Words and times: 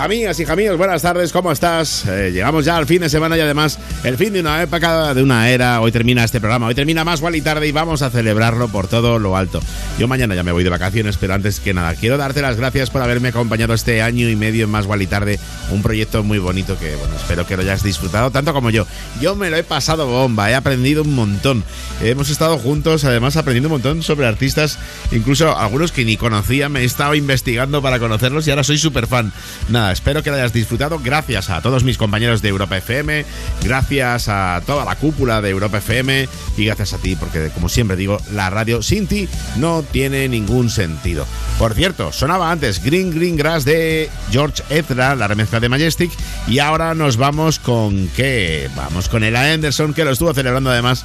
Amigas 0.00 0.40
y 0.40 0.50
amigos, 0.50 0.78
buenas 0.78 1.02
tardes, 1.02 1.30
¿cómo 1.30 1.52
estás? 1.52 2.06
Eh, 2.06 2.30
llegamos 2.32 2.64
ya 2.64 2.78
al 2.78 2.86
fin 2.86 3.02
de 3.02 3.10
semana 3.10 3.36
y 3.36 3.40
además 3.40 3.78
el 4.02 4.16
fin 4.16 4.32
de 4.32 4.40
una 4.40 4.62
época, 4.62 5.12
de 5.12 5.22
una 5.22 5.50
era. 5.50 5.82
Hoy 5.82 5.92
termina 5.92 6.24
este 6.24 6.40
programa, 6.40 6.68
hoy 6.68 6.74
termina 6.74 7.04
más 7.04 7.22
y 7.34 7.40
tarde 7.42 7.68
y 7.68 7.72
vamos 7.72 8.00
a 8.00 8.08
celebrarlo 8.08 8.68
por 8.68 8.88
todo 8.88 9.18
lo 9.18 9.36
alto. 9.36 9.60
Yo 9.98 10.08
mañana 10.08 10.34
ya 10.34 10.42
me 10.42 10.52
voy 10.52 10.64
de 10.64 10.70
vacaciones, 10.70 11.18
pero 11.18 11.34
antes 11.34 11.60
que 11.60 11.74
nada, 11.74 11.94
quiero 11.96 12.16
darte 12.16 12.40
las 12.40 12.56
gracias 12.56 12.88
por 12.88 13.02
haberme 13.02 13.28
acompañado 13.28 13.74
este 13.74 14.00
año 14.00 14.26
y 14.30 14.36
medio 14.36 14.64
en 14.64 14.70
Más 14.70 14.86
y 14.98 15.06
tarde. 15.06 15.38
Un 15.70 15.82
proyecto 15.82 16.24
muy 16.24 16.38
bonito 16.38 16.78
que, 16.78 16.96
bueno, 16.96 17.14
espero 17.16 17.46
que 17.46 17.56
lo 17.56 17.62
hayas 17.62 17.82
disfrutado 17.82 18.30
tanto 18.30 18.54
como 18.54 18.70
yo. 18.70 18.86
Yo 19.20 19.36
me 19.36 19.50
lo 19.50 19.58
he 19.58 19.64
pasado 19.64 20.06
bomba, 20.06 20.50
he 20.50 20.54
aprendido 20.54 21.02
un 21.02 21.14
montón. 21.14 21.62
Hemos 22.02 22.30
estado 22.30 22.56
juntos, 22.56 23.04
además 23.04 23.36
aprendiendo 23.36 23.68
un 23.68 23.74
montón 23.74 24.02
sobre 24.02 24.26
artistas, 24.26 24.78
incluso 25.12 25.58
algunos 25.58 25.92
que 25.92 26.06
ni 26.06 26.16
conocía, 26.16 26.70
me 26.70 26.80
he 26.80 26.84
estado 26.84 27.14
investigando 27.14 27.82
para 27.82 27.98
conocerlos 27.98 28.46
y 28.46 28.50
ahora 28.50 28.64
soy 28.64 28.78
súper 28.78 29.06
fan. 29.06 29.30
Nada, 29.68 29.89
espero 29.92 30.22
que 30.22 30.30
lo 30.30 30.36
hayas 30.36 30.52
disfrutado. 30.52 30.98
Gracias 30.98 31.50
a 31.50 31.60
todos 31.60 31.84
mis 31.84 31.98
compañeros 31.98 32.42
de 32.42 32.48
Europa 32.48 32.76
FM, 32.76 33.24
gracias 33.62 34.28
a 34.28 34.62
toda 34.66 34.84
la 34.84 34.96
cúpula 34.96 35.40
de 35.40 35.50
Europa 35.50 35.78
FM 35.78 36.28
y 36.56 36.64
gracias 36.64 36.92
a 36.94 36.98
ti, 36.98 37.16
porque 37.16 37.50
como 37.54 37.68
siempre 37.68 37.96
digo, 37.96 38.18
la 38.32 38.50
radio 38.50 38.82
sin 38.82 39.06
ti 39.06 39.28
no 39.56 39.82
tiene 39.82 40.28
ningún 40.28 40.70
sentido. 40.70 41.26
Por 41.58 41.74
cierto, 41.74 42.12
sonaba 42.12 42.50
antes 42.50 42.82
Green 42.82 43.10
Green 43.10 43.36
Grass 43.36 43.64
de 43.64 44.08
George 44.30 44.62
Ezra, 44.70 45.14
la 45.14 45.28
remezcla 45.28 45.60
de 45.60 45.68
Majestic, 45.68 46.10
y 46.46 46.58
ahora 46.58 46.94
nos 46.94 47.16
vamos 47.16 47.58
con 47.58 48.08
qué? 48.16 48.68
Vamos 48.76 49.08
con 49.08 49.24
Ella 49.24 49.52
Anderson, 49.52 49.94
que 49.94 50.04
lo 50.04 50.10
estuvo 50.12 50.32
celebrando 50.34 50.70
además 50.70 51.04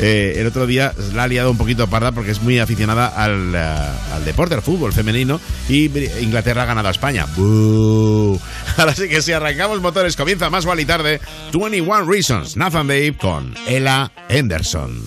eh, 0.00 0.34
el 0.36 0.46
otro 0.46 0.66
día, 0.66 0.92
la 1.14 1.24
ha 1.24 1.28
liado 1.28 1.50
un 1.50 1.58
poquito 1.58 1.86
parda 1.88 2.12
porque 2.12 2.30
es 2.30 2.42
muy 2.42 2.58
aficionada 2.58 3.06
al, 3.06 3.54
eh, 3.54 4.14
al 4.14 4.24
deporte, 4.24 4.54
al 4.54 4.62
fútbol 4.62 4.92
femenino, 4.92 5.40
y 5.68 5.84
Inglaterra 6.20 6.62
ha 6.62 6.66
ganado 6.66 6.88
a 6.88 6.90
España. 6.90 7.26
¡Bú! 7.36 8.23
Ahora 8.76 8.94
sí 8.94 9.08
que 9.08 9.22
si 9.22 9.32
arrancamos 9.32 9.80
motores, 9.80 10.16
comienza 10.16 10.50
más 10.50 10.64
vale 10.64 10.84
tarde. 10.84 11.20
21 11.52 12.04
Reasons, 12.04 12.56
Nathan 12.56 12.86
Babe 12.86 13.16
con 13.16 13.54
Ella 13.66 14.10
Henderson. 14.28 15.02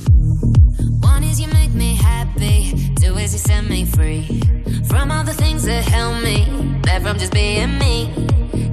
One 1.02 1.24
is 1.24 1.40
you 1.40 1.48
make 1.54 1.74
me 1.74 1.96
happy, 1.96 2.94
two 3.02 3.18
is 3.18 3.34
you 3.34 3.40
set 3.40 3.64
me 3.70 3.86
free. 3.86 4.42
From 4.88 5.12
all 5.12 5.24
the 5.24 5.34
things 5.34 5.64
that 5.66 5.84
help 5.84 6.22
me, 6.24 6.46
back 6.84 7.02
from 7.02 7.18
just 7.18 7.34
being 7.34 7.78
me. 7.78 8.10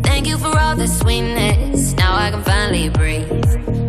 Thank 0.02 0.26
you 0.26 0.38
for 0.38 0.56
all 0.58 0.76
the 0.76 0.87
sweetness, 0.87 1.94
now 1.96 2.14
I 2.14 2.31
can 2.31 2.43
finally 2.44 2.88
breathe. 2.88 3.31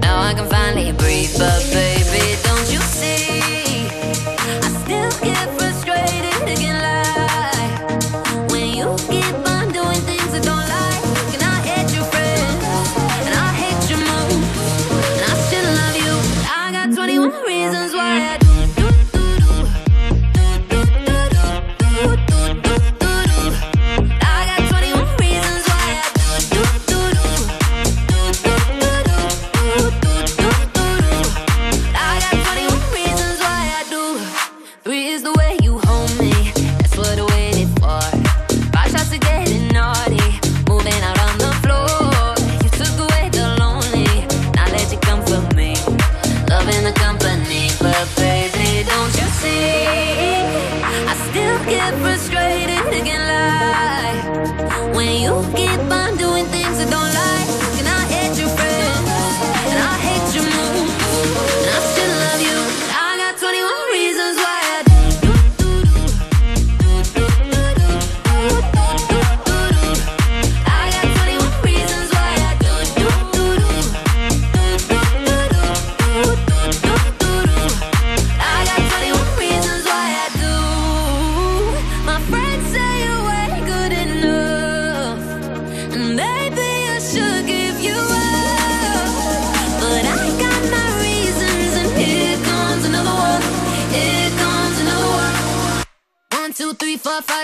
Now 0.01 0.19
I 0.21 0.33
can 0.33 0.47
finally 0.49 0.91
breathe, 0.93 1.37
but 1.37 1.61
baby, 1.71 2.35
don't 2.43 2.71
you 2.71 2.79
see? 2.79 3.87
I 4.63 4.69
still 4.83 5.11
give 5.23 5.54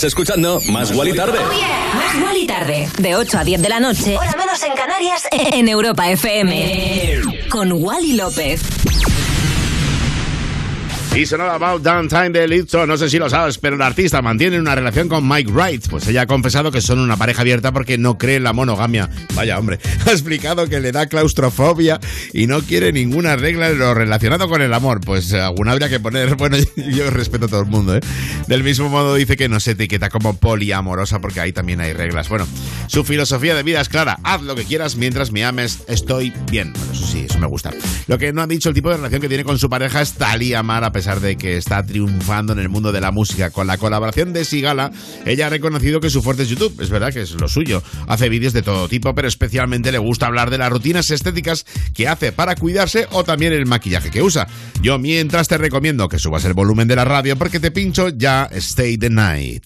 Estás 0.00 0.12
escuchando 0.12 0.62
Más 0.70 0.92
Guali 0.92 1.12
Tarde. 1.12 1.38
Más 1.40 2.24
Wally 2.24 2.46
tarde. 2.46 2.88
De 2.96 3.16
8 3.16 3.36
a 3.36 3.44
10 3.44 3.60
de 3.60 3.68
la 3.68 3.80
noche. 3.80 4.16
Hora 4.16 4.34
menos 4.34 4.62
en 4.62 4.72
Canarias. 4.72 5.28
En 5.30 5.68
Europa 5.68 6.08
FM. 6.08 7.20
Con 7.50 7.70
Wally 7.70 8.14
López. 8.14 8.62
Y 11.14 11.26
sonaba 11.26 11.54
About 11.54 11.82
Downtime 11.82 12.30
de 12.30 12.46
Lizzo, 12.46 12.86
no 12.86 12.96
sé 12.96 13.10
si 13.10 13.18
lo 13.18 13.28
sabes, 13.28 13.58
pero 13.58 13.74
el 13.74 13.82
artista 13.82 14.22
mantiene 14.22 14.60
una 14.60 14.76
relación 14.76 15.08
con 15.08 15.28
Mike 15.28 15.50
Wright. 15.50 15.88
Pues 15.88 16.06
ella 16.06 16.22
ha 16.22 16.26
confesado 16.26 16.70
que 16.70 16.80
son 16.80 17.00
una 17.00 17.16
pareja 17.16 17.42
abierta 17.42 17.72
porque 17.72 17.98
no 17.98 18.16
cree 18.16 18.36
en 18.36 18.44
la 18.44 18.52
monogamia. 18.52 19.10
Vaya 19.34 19.58
hombre, 19.58 19.80
ha 20.06 20.12
explicado 20.12 20.68
que 20.68 20.78
le 20.78 20.92
da 20.92 21.06
claustrofobia 21.06 21.98
y 22.32 22.46
no 22.46 22.62
quiere 22.62 22.92
ninguna 22.92 23.34
regla 23.34 23.70
en 23.70 23.80
lo 23.80 23.92
relacionado 23.92 24.48
con 24.48 24.62
el 24.62 24.72
amor. 24.72 25.00
Pues 25.00 25.32
alguna 25.32 25.72
habría 25.72 25.88
que 25.88 25.98
poner, 25.98 26.34
bueno, 26.36 26.56
yo 26.76 27.10
respeto 27.10 27.46
a 27.46 27.48
todo 27.48 27.60
el 27.60 27.66
mundo, 27.66 27.96
¿eh? 27.96 28.00
Del 28.46 28.62
mismo 28.62 28.88
modo 28.88 29.16
dice 29.16 29.36
que 29.36 29.48
no 29.48 29.58
se 29.58 29.72
etiqueta 29.72 30.10
como 30.10 30.36
poliamorosa 30.36 31.20
porque 31.20 31.40
ahí 31.40 31.52
también 31.52 31.80
hay 31.80 31.92
reglas. 31.92 32.28
Bueno, 32.28 32.46
su 32.86 33.04
filosofía 33.04 33.56
de 33.56 33.64
vida 33.64 33.80
es 33.80 33.88
clara, 33.88 34.20
haz 34.22 34.42
lo 34.42 34.54
que 34.54 34.64
quieras 34.64 34.94
mientras 34.94 35.32
me 35.32 35.44
ames, 35.44 35.82
estoy 35.88 36.32
bien. 36.50 36.72
Bueno, 36.72 36.92
eso 36.92 37.06
sí, 37.06 37.26
eso 37.28 37.38
me 37.40 37.48
gusta. 37.48 37.72
Lo 38.10 38.18
que 38.18 38.32
no 38.32 38.42
ha 38.42 38.46
dicho 38.48 38.70
el 38.70 38.74
tipo 38.74 38.90
de 38.90 38.96
relación 38.96 39.20
que 39.20 39.28
tiene 39.28 39.44
con 39.44 39.56
su 39.56 39.70
pareja 39.70 40.02
es 40.02 40.14
Thalía 40.14 40.64
Mar, 40.64 40.82
a 40.82 40.90
pesar 40.90 41.20
de 41.20 41.36
que 41.36 41.56
está 41.56 41.86
triunfando 41.86 42.52
en 42.52 42.58
el 42.58 42.68
mundo 42.68 42.90
de 42.90 43.00
la 43.00 43.12
música. 43.12 43.50
Con 43.50 43.68
la 43.68 43.78
colaboración 43.78 44.32
de 44.32 44.44
Sigala, 44.44 44.90
ella 45.24 45.46
ha 45.46 45.50
reconocido 45.50 46.00
que 46.00 46.10
su 46.10 46.20
fuerte 46.20 46.42
es 46.42 46.48
YouTube. 46.48 46.74
Es 46.80 46.90
verdad 46.90 47.12
que 47.12 47.20
es 47.20 47.30
lo 47.40 47.46
suyo. 47.46 47.84
Hace 48.08 48.28
vídeos 48.28 48.52
de 48.52 48.62
todo 48.62 48.88
tipo, 48.88 49.14
pero 49.14 49.28
especialmente 49.28 49.92
le 49.92 49.98
gusta 49.98 50.26
hablar 50.26 50.50
de 50.50 50.58
las 50.58 50.70
rutinas 50.70 51.08
estéticas 51.12 51.64
que 51.94 52.08
hace 52.08 52.32
para 52.32 52.56
cuidarse 52.56 53.06
o 53.12 53.22
también 53.22 53.52
el 53.52 53.66
maquillaje 53.66 54.10
que 54.10 54.22
usa. 54.22 54.48
Yo 54.82 54.98
mientras 54.98 55.46
te 55.46 55.56
recomiendo 55.56 56.08
que 56.08 56.18
subas 56.18 56.44
el 56.44 56.54
volumen 56.54 56.88
de 56.88 56.96
la 56.96 57.04
radio 57.04 57.36
porque 57.36 57.60
te 57.60 57.70
pincho 57.70 58.08
ya. 58.08 58.50
Stay 58.50 58.98
the 58.98 59.08
night. 59.08 59.62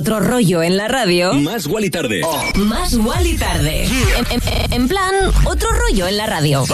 Otro 0.00 0.18
rollo 0.18 0.62
en 0.62 0.78
la 0.78 0.88
radio. 0.88 1.34
Más 1.34 1.66
Guali 1.66 1.90
Tarde. 1.90 2.22
Más 2.54 2.94
Wally 2.94 3.36
tarde. 3.36 3.84
En, 4.16 4.24
en- 4.30 4.72
en 4.72 4.88
plan, 4.88 5.14
otro 5.44 5.68
rollo 5.72 6.06
en 6.08 6.16
la 6.16 6.24
radio. 6.26 6.64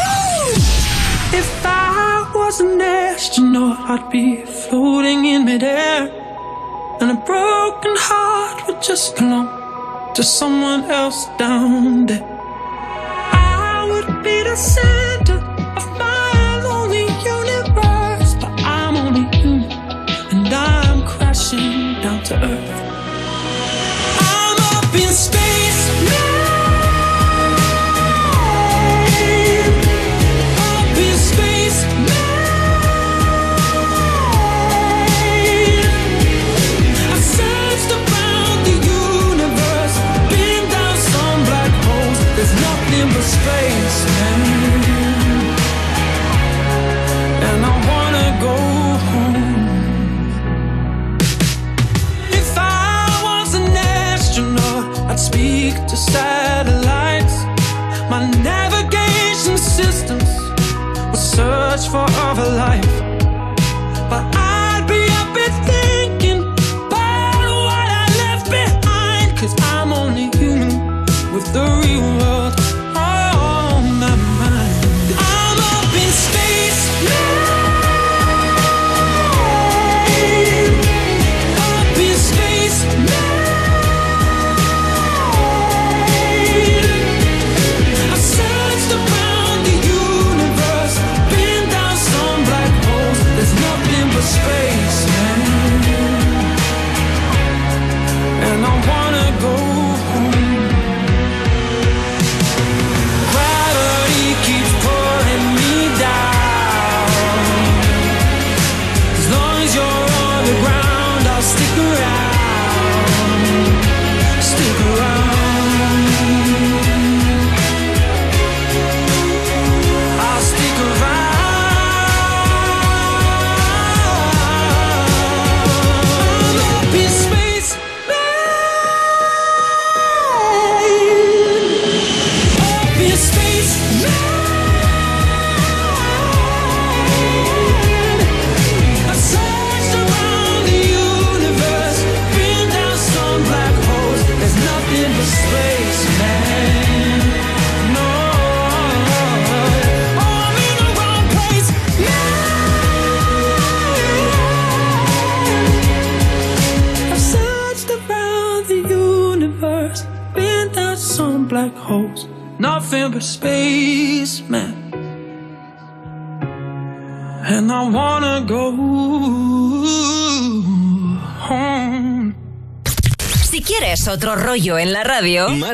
If 1.33 1.49
I 1.65 2.25
was 2.35 2.61
an 2.61 2.81
astronaut, 2.81 3.79
I'd 3.91 4.09
be 4.13 4.45
floating 4.69 5.25
in 5.27 5.45
midair. 5.45 6.09
And 7.01 7.11
a 7.11 7.15
broken 7.27 7.95
heart 7.97 8.63
would 8.69 8.81
just 8.81 9.17
belong 9.17 9.49
to 10.15 10.23
someone 10.23 10.89
else 10.89 11.27
down 11.37 12.07
there. 12.07 12.23
I 13.33 13.87
would 13.91 14.23
be 14.23 14.43
the 14.45 14.55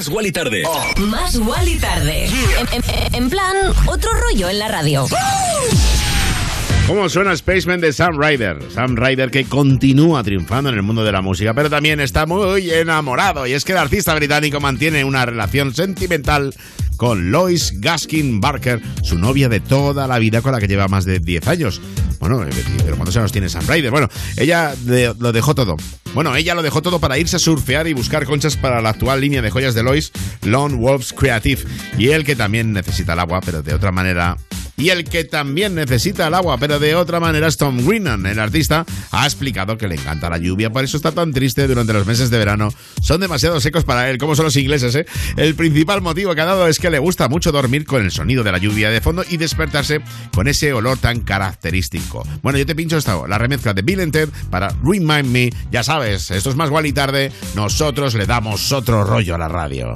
Más 0.03 0.09
Wally 0.09 0.33
Tarde. 0.33 0.65
más 0.99 1.37
Wally 1.37 1.77
tarde. 1.79 2.27
En, 2.27 2.67
en- 2.73 3.15
en 3.15 3.31
plan, 3.31 3.55
otro 3.87 4.11
rollo 4.15 4.49
en 4.49 4.59
la 4.59 4.67
radio. 4.67 5.07
¿Cómo 6.88 7.09
suena 7.09 7.37
Spaceman 7.37 7.81
de 7.81 7.93
Sam 7.93 8.21
Ryder? 8.21 8.59
Sam 8.75 8.97
Ryder 8.97 9.31
que 9.31 9.45
continúa 9.45 10.25
triunfando 10.25 10.71
en 10.71 10.75
el 10.77 10.83
mundo 10.83 11.05
de 11.05 11.12
la 11.12 11.23
música, 11.23 11.55
pero 11.55 11.71
también 11.71 12.01
está 12.01 12.27
muy 12.27 12.69
enamorado. 12.73 13.47
Y 13.47 13.53
es 13.53 13.65
que 13.65 13.71
el 13.71 13.79
artista 13.79 14.12
británico 14.17 14.59
mantiene 14.59 15.05
una 15.05 15.25
relación 15.25 15.73
sentimental 15.73 16.53
con 16.97 17.31
Lois 17.31 17.75
Gaskin 17.81 18.41
Barker, 18.41 18.83
su 19.05 19.17
novia 19.19 19.49
de 19.49 19.61
toda 19.61 20.09
la 20.09 20.19
vida 20.19 20.43
con 20.43 20.51
la 20.51 20.59
que 20.59 20.67
lleva 20.67 20.88
más 20.88 21.05
de 21.05 21.21
10 21.21 21.47
años. 21.47 21.81
Bueno, 22.19 22.45
pero 22.85 22.97
¿cuántos 22.97 23.17
años 23.17 23.31
tiene 23.31 23.49
Sam 23.49 23.65
Ryder? 23.69 23.93
Bueno, 23.93 24.09
ella 24.37 24.75
de- 24.81 25.15
lo 25.17 25.31
dejó 25.31 25.55
todo. 25.55 25.77
Bueno, 26.14 26.37
ella 26.37 26.55
lo 26.55 26.62
dejó 26.62 26.83
todo 26.83 27.01
para 27.01 27.16
irse 27.16 27.37
a 27.37 27.38
surfear 27.38 27.87
y 27.87 27.94
buscar 27.94 28.27
conchas 28.27 28.59
para 28.59 28.83
la 28.83 28.90
actual 28.90 29.22
línea 29.22 29.40
de 29.40 29.51
joyas 29.51 29.75
de 29.75 29.83
Lois, 29.83 30.12
Lone 30.42 30.77
Wolves 30.77 31.14
Creative. 31.14 31.62
Y 31.96 32.09
él 32.09 32.25
que 32.25 32.37
también 32.37 32.72
necesita 32.72 33.14
el 33.14 33.20
agua, 33.20 33.40
pero 33.42 33.62
de 33.62 33.72
otra 33.72 33.92
manera 33.92 34.37
y 34.83 34.90
el 34.90 35.05
que 35.05 35.23
también 35.23 35.77
necesita 35.77 36.27
el 36.27 36.35
agua, 36.35 36.59
pero 36.59 36.81
de 36.81 36.97
otra 36.97 37.21
manera 37.21 37.47
es 37.47 37.57
Tom 37.57 37.87
Greenan. 37.87 38.27
El 38.27 38.40
artista 38.40 38.85
ha 39.12 39.25
explicado 39.25 39.79
que 39.79 39.87
le 39.87 39.95
encanta 39.95 40.29
la 40.29 40.38
lluvia, 40.38 40.71
por 40.71 40.83
eso 40.83 40.97
está 40.97 41.12
tan 41.12 41.33
triste 41.33 41.68
durante 41.68 41.92
los 41.92 42.05
meses 42.05 42.31
de 42.31 42.38
verano. 42.38 42.75
Son 43.01 43.21
demasiado 43.21 43.61
secos 43.61 43.85
para 43.85 44.11
él, 44.11 44.18
como 44.18 44.35
son 44.35 44.47
los 44.47 44.57
ingleses, 44.57 44.92
¿eh? 44.97 45.07
El 45.37 45.55
principal 45.55 46.03
motivo 46.03 46.35
que 46.35 46.40
ha 46.40 46.47
dado 46.47 46.66
es 46.66 46.81
que 46.81 46.90
le 46.90 46.99
gusta 46.99 47.29
mucho 47.29 47.53
dormir 47.53 47.87
con 47.87 48.03
el 48.03 48.11
sonido 48.11 48.42
de 48.42 48.51
la 48.51 48.59
lluvia 48.59 48.90
de 48.90 49.01
fondo 49.01 49.25
y 49.31 49.37
despertarse 49.37 50.01
con 50.35 50.49
ese 50.49 50.73
olor 50.73 50.99
tan 50.99 51.21
característico. 51.21 52.27
Bueno, 52.42 52.59
yo 52.59 52.66
te 52.66 52.75
pincho 52.75 52.97
esta, 52.97 53.29
la 53.29 53.38
remezcla 53.38 53.75
de 53.75 53.83
Bill 53.83 54.01
and 54.01 54.12
Ted 54.12 54.31
para 54.51 54.75
Remind 54.83 55.27
Me. 55.27 55.51
Ya 55.71 55.85
sabes, 55.85 56.33
esto 56.33 56.51
es 56.51 56.57
más 56.57 56.66
igual 56.66 56.87
y 56.87 56.92
tarde. 56.92 57.31
Nosotros 57.55 58.14
le 58.14 58.27
damos 58.27 58.73
otro 58.73 59.05
rollo 59.05 59.37
a 59.37 59.38
la 59.38 59.47
radio. 59.47 59.95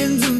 Millions 0.00 0.24
of 0.24 0.39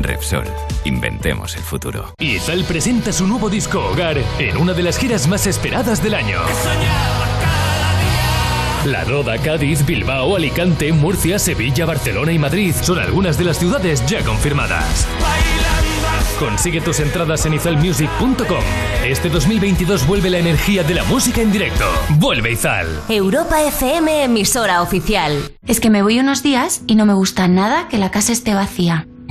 Repsol, 0.00 0.44
inventemos 0.84 1.56
el 1.56 1.62
futuro. 1.62 2.14
Izal 2.18 2.64
presenta 2.64 3.12
su 3.12 3.26
nuevo 3.26 3.48
disco 3.50 3.80
Hogar 3.80 4.18
en 4.38 4.56
una 4.56 4.72
de 4.72 4.82
las 4.82 4.98
giras 4.98 5.26
más 5.28 5.46
esperadas 5.46 6.02
del 6.02 6.14
año. 6.14 6.38
La 8.84 9.04
Roda, 9.04 9.36
Cádiz, 9.38 9.84
Bilbao, 9.84 10.36
Alicante, 10.36 10.92
Murcia, 10.92 11.38
Sevilla, 11.38 11.84
Barcelona 11.84 12.32
y 12.32 12.38
Madrid 12.38 12.74
son 12.80 12.98
algunas 12.98 13.36
de 13.36 13.44
las 13.44 13.58
ciudades 13.58 14.06
ya 14.06 14.24
confirmadas. 14.24 15.06
Consigue 16.38 16.80
tus 16.80 17.00
entradas 17.00 17.44
en 17.46 17.54
izelmusic.com. 17.54 18.62
Este 19.04 19.28
2022 19.28 20.06
vuelve 20.06 20.30
la 20.30 20.38
energía 20.38 20.84
de 20.84 20.94
la 20.94 21.02
música 21.04 21.40
en 21.40 21.50
directo. 21.50 21.84
Vuelve 22.10 22.52
Izal. 22.52 22.86
Europa 23.08 23.60
FM, 23.62 24.22
emisora 24.24 24.80
oficial. 24.80 25.50
Es 25.66 25.80
que 25.80 25.90
me 25.90 26.02
voy 26.02 26.20
unos 26.20 26.44
días 26.44 26.82
y 26.86 26.94
no 26.94 27.06
me 27.06 27.14
gusta 27.14 27.48
nada 27.48 27.88
que 27.88 27.98
la 27.98 28.12
casa 28.12 28.32
esté 28.32 28.54
vacía. 28.54 29.07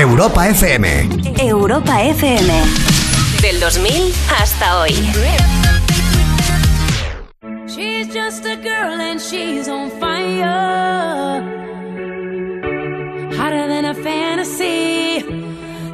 Europa 0.00 0.48
FM. 0.48 0.84
Europa 1.38 2.00
FM. 2.00 2.48
Del 3.42 3.60
2000 3.60 4.12
hasta 4.28 4.80
hoy. 4.80 4.94
She's 7.66 8.08
just 8.08 8.46
a 8.46 8.56
girl 8.56 9.00
and 9.00 9.20
she's 9.20 9.68
on 9.68 9.90
fire. 10.00 11.42
Hotter 13.36 13.68
than 13.68 13.84
a 13.84 13.94
fantasy. 13.94 15.22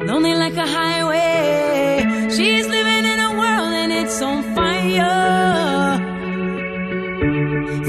Lonely 0.05 0.33
like 0.33 0.55
a 0.55 0.65
highway. 0.65 2.29
She's 2.29 2.67
living 2.67 3.05
in 3.05 3.19
a 3.19 3.31
world 3.37 3.73
and 3.73 3.91
it's 3.91 4.21
on 4.21 4.43
fire. 4.55 5.99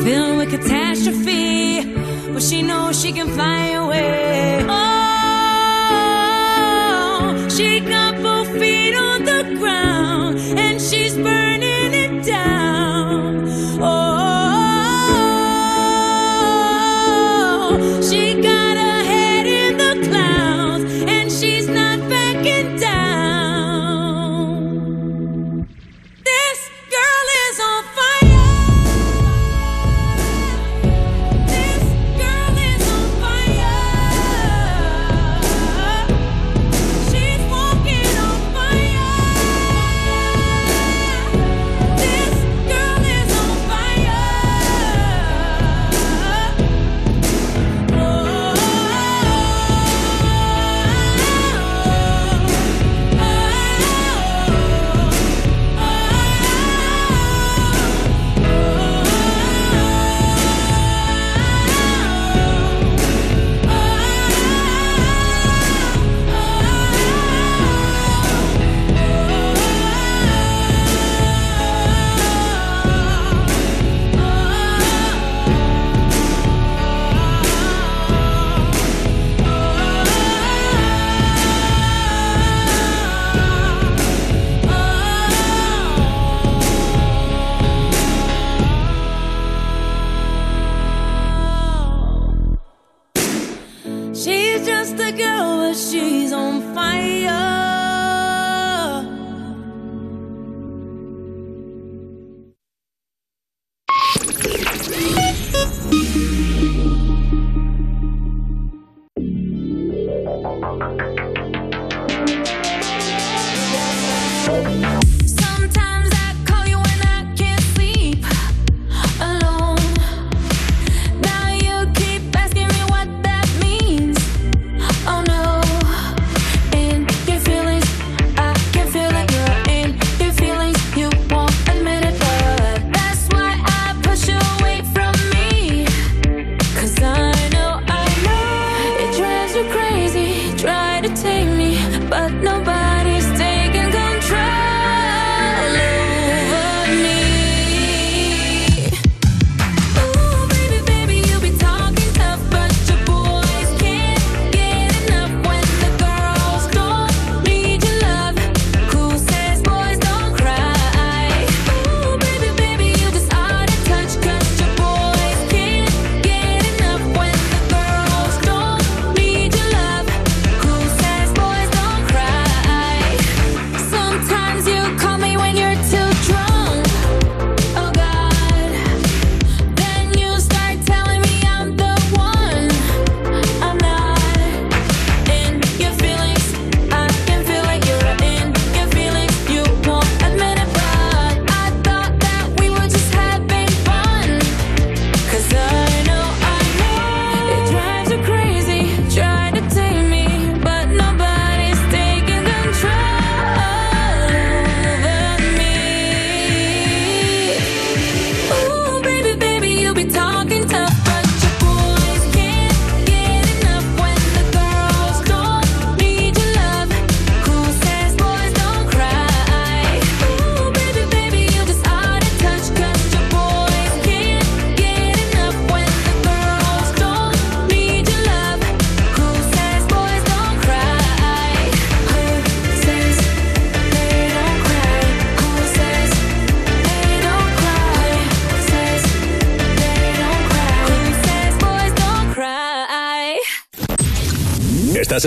Filled 0.02 0.38
with 0.38 0.50
catastrophe. 0.50 1.84
But 2.32 2.42
she 2.42 2.62
knows 2.62 3.00
she 3.00 3.12
can 3.12 3.28
fly 3.28 3.70
away. 3.70 4.64
Oh, 4.68 4.89
ground 9.56 10.38
and 10.38 10.80
she's 10.80 11.14
burning 11.16 11.49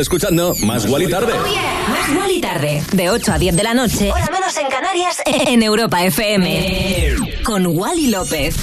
escuchando 0.03 0.53
Más 0.65 0.85
Guali 0.85 1.09
Tarde. 1.09 1.33
Más 1.89 2.13
Guali 2.13 2.41
Tarde, 2.41 2.83
de 2.91 3.09
8 3.09 3.33
a 3.33 3.39
10 3.39 3.55
de 3.55 3.63
la 3.63 3.73
noche, 3.73 4.11
hora 4.11 4.29
menos 4.31 4.55
en 4.57 4.67
Canarias, 4.67 5.21
en 5.25 5.63
Europa 5.63 6.03
FM. 6.03 7.15
Con 7.43 7.65
Wally 7.65 8.07
López. 8.07 8.55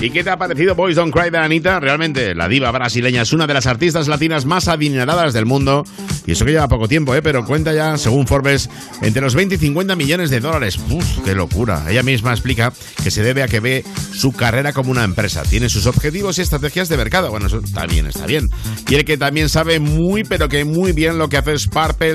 ¿Y 0.00 0.10
qué 0.10 0.22
te 0.22 0.30
ha 0.30 0.36
parecido 0.36 0.74
Boys 0.74 0.96
Don't 0.96 1.12
Cry 1.14 1.30
de 1.30 1.38
Anita? 1.38 1.80
Realmente, 1.80 2.34
la 2.34 2.48
diva 2.48 2.70
brasileña 2.70 3.22
es 3.22 3.32
una 3.32 3.46
de 3.46 3.54
las 3.54 3.66
artistas 3.66 4.08
latinas 4.08 4.44
más 4.44 4.68
adineradas 4.68 5.32
del 5.32 5.46
mundo. 5.46 5.84
Y 6.26 6.32
eso 6.32 6.44
que 6.44 6.52
lleva 6.52 6.68
poco 6.68 6.88
tiempo, 6.88 7.14
¿eh? 7.14 7.22
Pero 7.22 7.44
cuenta 7.44 7.72
ya, 7.72 7.96
según 7.96 8.26
Forbes, 8.26 8.68
entre 9.00 9.22
los 9.22 9.34
20 9.34 9.54
y 9.54 9.58
50 9.58 9.96
millones 9.96 10.30
de 10.30 10.40
dólares. 10.40 10.78
¡Uf, 10.90 11.24
qué 11.24 11.34
locura! 11.34 11.84
Ella 11.88 12.02
misma 12.02 12.32
explica 12.32 12.72
que 13.02 13.10
se 13.10 13.22
debe 13.22 13.42
a 13.42 13.48
que 13.48 13.60
ve 13.60 13.84
su 14.16 14.32
carrera 14.32 14.72
como 14.72 14.90
una 14.90 15.04
empresa. 15.04 15.42
Tiene 15.42 15.68
sus 15.68 15.86
objetivos 15.86 16.38
y 16.38 16.42
estrategias 16.42 16.88
de 16.88 16.96
mercado. 16.96 17.30
Bueno, 17.30 17.46
eso 17.46 17.60
bien, 17.88 18.06
está 18.06 18.26
bien. 18.26 18.50
Y 18.88 18.94
el 18.94 19.04
que 19.04 19.18
también 19.18 19.48
sabe 19.48 19.78
muy, 19.78 20.24
pero 20.24 20.48
que 20.48 20.64
muy 20.64 20.92
bien 20.92 21.18
lo 21.18 21.28
que 21.28 21.36
hace 21.36 21.54
es 21.54 21.68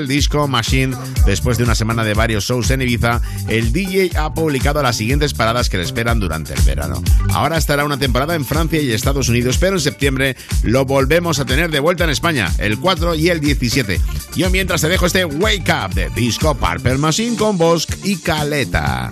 Disco 0.08 0.48
Machine. 0.48 0.96
Después 1.26 1.58
de 1.58 1.64
una 1.64 1.76
semana 1.76 2.04
de 2.04 2.14
varios 2.14 2.46
shows 2.46 2.72
en 2.72 2.82
Ibiza, 2.82 3.22
el 3.48 3.72
DJ 3.72 4.12
ha 4.18 4.34
publicado 4.34 4.82
las 4.82 4.98
siguientes 4.98 5.34
paradas 5.34 5.70
que 5.70 5.78
le 5.78 5.84
esperan 5.84 6.20
durante 6.20 6.54
el 6.54 6.62
verano. 6.62 7.02
Ahora 7.30 7.58
estará 7.58 7.86
una 7.86 7.98
temporada 7.98 8.36
en 8.36 8.46
Francia 8.46 8.82
y 8.82 8.92
Estados 8.92 9.30
Unidos, 9.30 9.58
pero 9.60 9.74
en 9.74 9.82
septiembre 9.82 10.36
lo 10.64 10.86
volvemos 10.86 11.40
a 11.40 11.46
tener 11.46 11.72
de 11.72 11.80
vuelta 11.80 12.04
en 12.04 12.10
España, 12.10 12.52
el 12.58 12.80
4 12.80 13.16
y 13.16 13.30
el 13.30 13.40
17. 13.40 14.02
Yo 14.36 14.50
mientras 14.50 14.82
te 14.82 14.90
dejo 14.90 15.06
este 15.06 15.26
Wake 15.26 15.72
Up 15.72 15.94
de 15.94 16.10
Disco 16.10 16.56
Purple 16.56 16.98
Machine 16.98 17.38
con 17.38 17.58
Bosk 17.58 17.94
y 18.04 18.18
Caleta. 18.18 19.12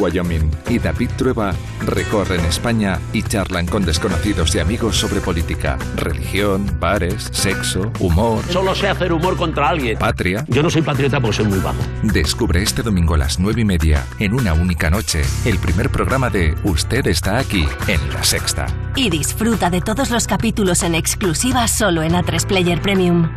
Wyoming 0.00 0.50
y 0.68 0.78
David 0.78 1.10
Trueba 1.16 1.52
recorren 1.86 2.40
España 2.46 2.98
y 3.12 3.22
charlan 3.22 3.66
con 3.66 3.84
desconocidos 3.84 4.54
y 4.54 4.58
amigos 4.58 4.96
sobre 4.96 5.20
política, 5.20 5.78
religión, 5.96 6.66
bares, 6.80 7.28
sexo, 7.32 7.92
humor, 8.00 8.42
Solo 8.50 8.74
sé 8.74 8.88
hacer 8.88 9.12
humor 9.12 9.36
contra 9.36 9.68
alguien. 9.68 9.98
patria. 9.98 10.44
Yo 10.48 10.62
no 10.62 10.70
soy 10.70 10.82
patriota 10.82 11.20
porque 11.20 11.36
soy 11.36 11.46
muy 11.46 11.58
bajo. 11.60 11.78
Descubre 12.02 12.62
este 12.62 12.82
domingo 12.82 13.14
a 13.14 13.18
las 13.18 13.38
nueve 13.38 13.60
y 13.60 13.64
media, 13.64 14.04
en 14.18 14.34
una 14.34 14.52
única 14.54 14.90
noche, 14.90 15.22
el 15.44 15.58
primer 15.58 15.90
programa 15.90 16.30
de 16.30 16.54
Usted 16.64 17.06
está 17.06 17.38
aquí, 17.38 17.66
en 17.86 18.00
La 18.12 18.22
Sexta. 18.24 18.66
Y 18.96 19.10
disfruta 19.10 19.70
de 19.70 19.80
todos 19.80 20.10
los 20.10 20.26
capítulos 20.26 20.82
en 20.82 20.94
exclusiva 20.94 21.68
solo 21.68 22.02
en 22.02 22.12
A3 22.12 22.46
Player 22.46 22.80
Premium. 22.80 23.28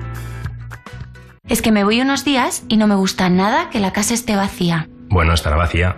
Es 1.48 1.62
que 1.62 1.72
me 1.72 1.84
voy 1.84 2.00
unos 2.02 2.24
días 2.24 2.64
y 2.70 2.78
no 2.78 2.88
me 2.88 2.96
gusta 2.96 3.30
nada 3.30 3.70
que 3.70 3.80
la 3.80 3.92
casa 3.92 4.14
esté 4.14 4.36
vacía. 4.36 4.88
Bueno, 5.10 5.34
estará 5.34 5.58
vacía, 5.58 5.98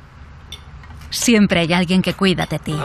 Siempre 1.11 1.59
hay 1.59 1.73
alguien 1.73 2.01
que 2.01 2.13
cuida 2.13 2.45
de 2.45 2.57
ti. 2.57 2.75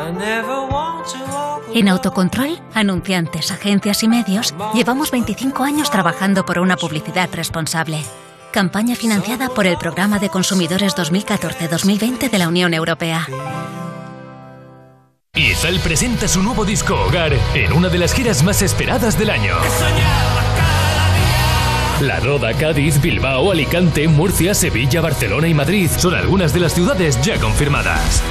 En 1.74 1.88
Autocontrol, 1.88 2.60
anunciantes, 2.74 3.50
agencias 3.50 4.02
y 4.02 4.08
medios, 4.08 4.54
llevamos 4.74 5.10
25 5.10 5.62
años 5.62 5.90
trabajando 5.90 6.44
por 6.44 6.58
una 6.58 6.76
publicidad 6.76 7.30
responsable. 7.32 8.02
Campaña 8.52 8.96
financiada 8.96 9.48
por 9.48 9.66
el 9.66 9.76
Programa 9.76 10.18
de 10.18 10.28
Consumidores 10.28 10.96
2014-2020 10.96 12.30
de 12.30 12.38
la 12.38 12.48
Unión 12.48 12.74
Europea. 12.74 13.26
Izal 15.34 15.78
presenta 15.80 16.28
su 16.28 16.42
nuevo 16.42 16.64
disco 16.64 16.94
Hogar 16.94 17.34
en 17.54 17.72
una 17.74 17.88
de 17.88 17.98
las 17.98 18.14
giras 18.14 18.42
más 18.42 18.62
esperadas 18.62 19.18
del 19.18 19.30
año. 19.30 19.54
La 22.00 22.20
Roda, 22.20 22.52
Cádiz, 22.52 23.00
Bilbao, 23.00 23.50
Alicante, 23.50 24.06
Murcia, 24.06 24.54
Sevilla, 24.54 25.00
Barcelona 25.00 25.48
y 25.48 25.54
Madrid 25.54 25.90
son 25.96 26.14
algunas 26.14 26.52
de 26.52 26.60
las 26.60 26.74
ciudades 26.74 27.18
ya 27.22 27.40
confirmadas. 27.40 28.22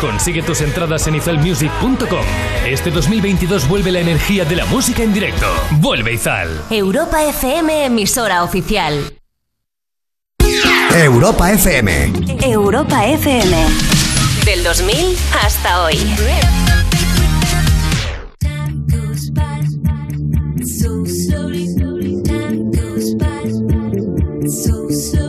Consigue 0.00 0.42
tus 0.42 0.60
entradas 0.60 1.06
en 1.06 1.14
izalmusic.com. 1.14 2.24
Este 2.66 2.90
2022 2.90 3.68
vuelve 3.68 3.92
la 3.92 4.00
energía 4.00 4.44
de 4.44 4.56
la 4.56 4.66
música 4.66 5.04
en 5.04 5.14
directo. 5.14 5.46
Vuelve 5.78 6.14
Izal. 6.14 6.48
Europa 6.70 7.22
FM, 7.22 7.84
emisora 7.84 8.42
oficial. 8.42 9.14
Europa 10.96 11.52
FM. 11.52 12.12
Europa 12.42 13.06
FM. 13.06 13.56
Del 14.44 14.64
2000 14.64 15.16
hasta 15.44 15.82
hoy. 15.84 15.96
So 20.64 21.04
slowly, 21.04 21.71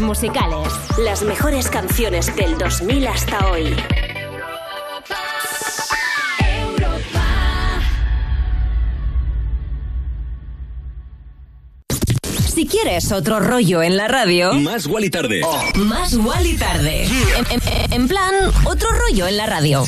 musicales. 0.00 0.68
Las 0.98 1.22
mejores 1.22 1.68
canciones 1.68 2.34
del 2.36 2.56
2000 2.58 3.06
hasta 3.08 3.46
hoy. 3.50 3.74
Si 12.54 12.66
quieres 12.66 13.10
otro 13.10 13.40
rollo 13.40 13.82
en 13.82 13.96
la 13.96 14.06
radio. 14.08 14.52
Más 14.54 14.86
Wally 14.86 15.10
Tarde. 15.10 15.40
Más 15.76 16.14
Wally 16.14 16.56
tarde. 16.56 17.04
En, 17.04 17.46
en- 17.50 17.92
en 17.92 18.08
plan, 18.08 18.32
otro 18.64 18.88
rollo 18.92 19.26
en 19.26 19.36
la 19.36 19.46
radio. 19.46 19.84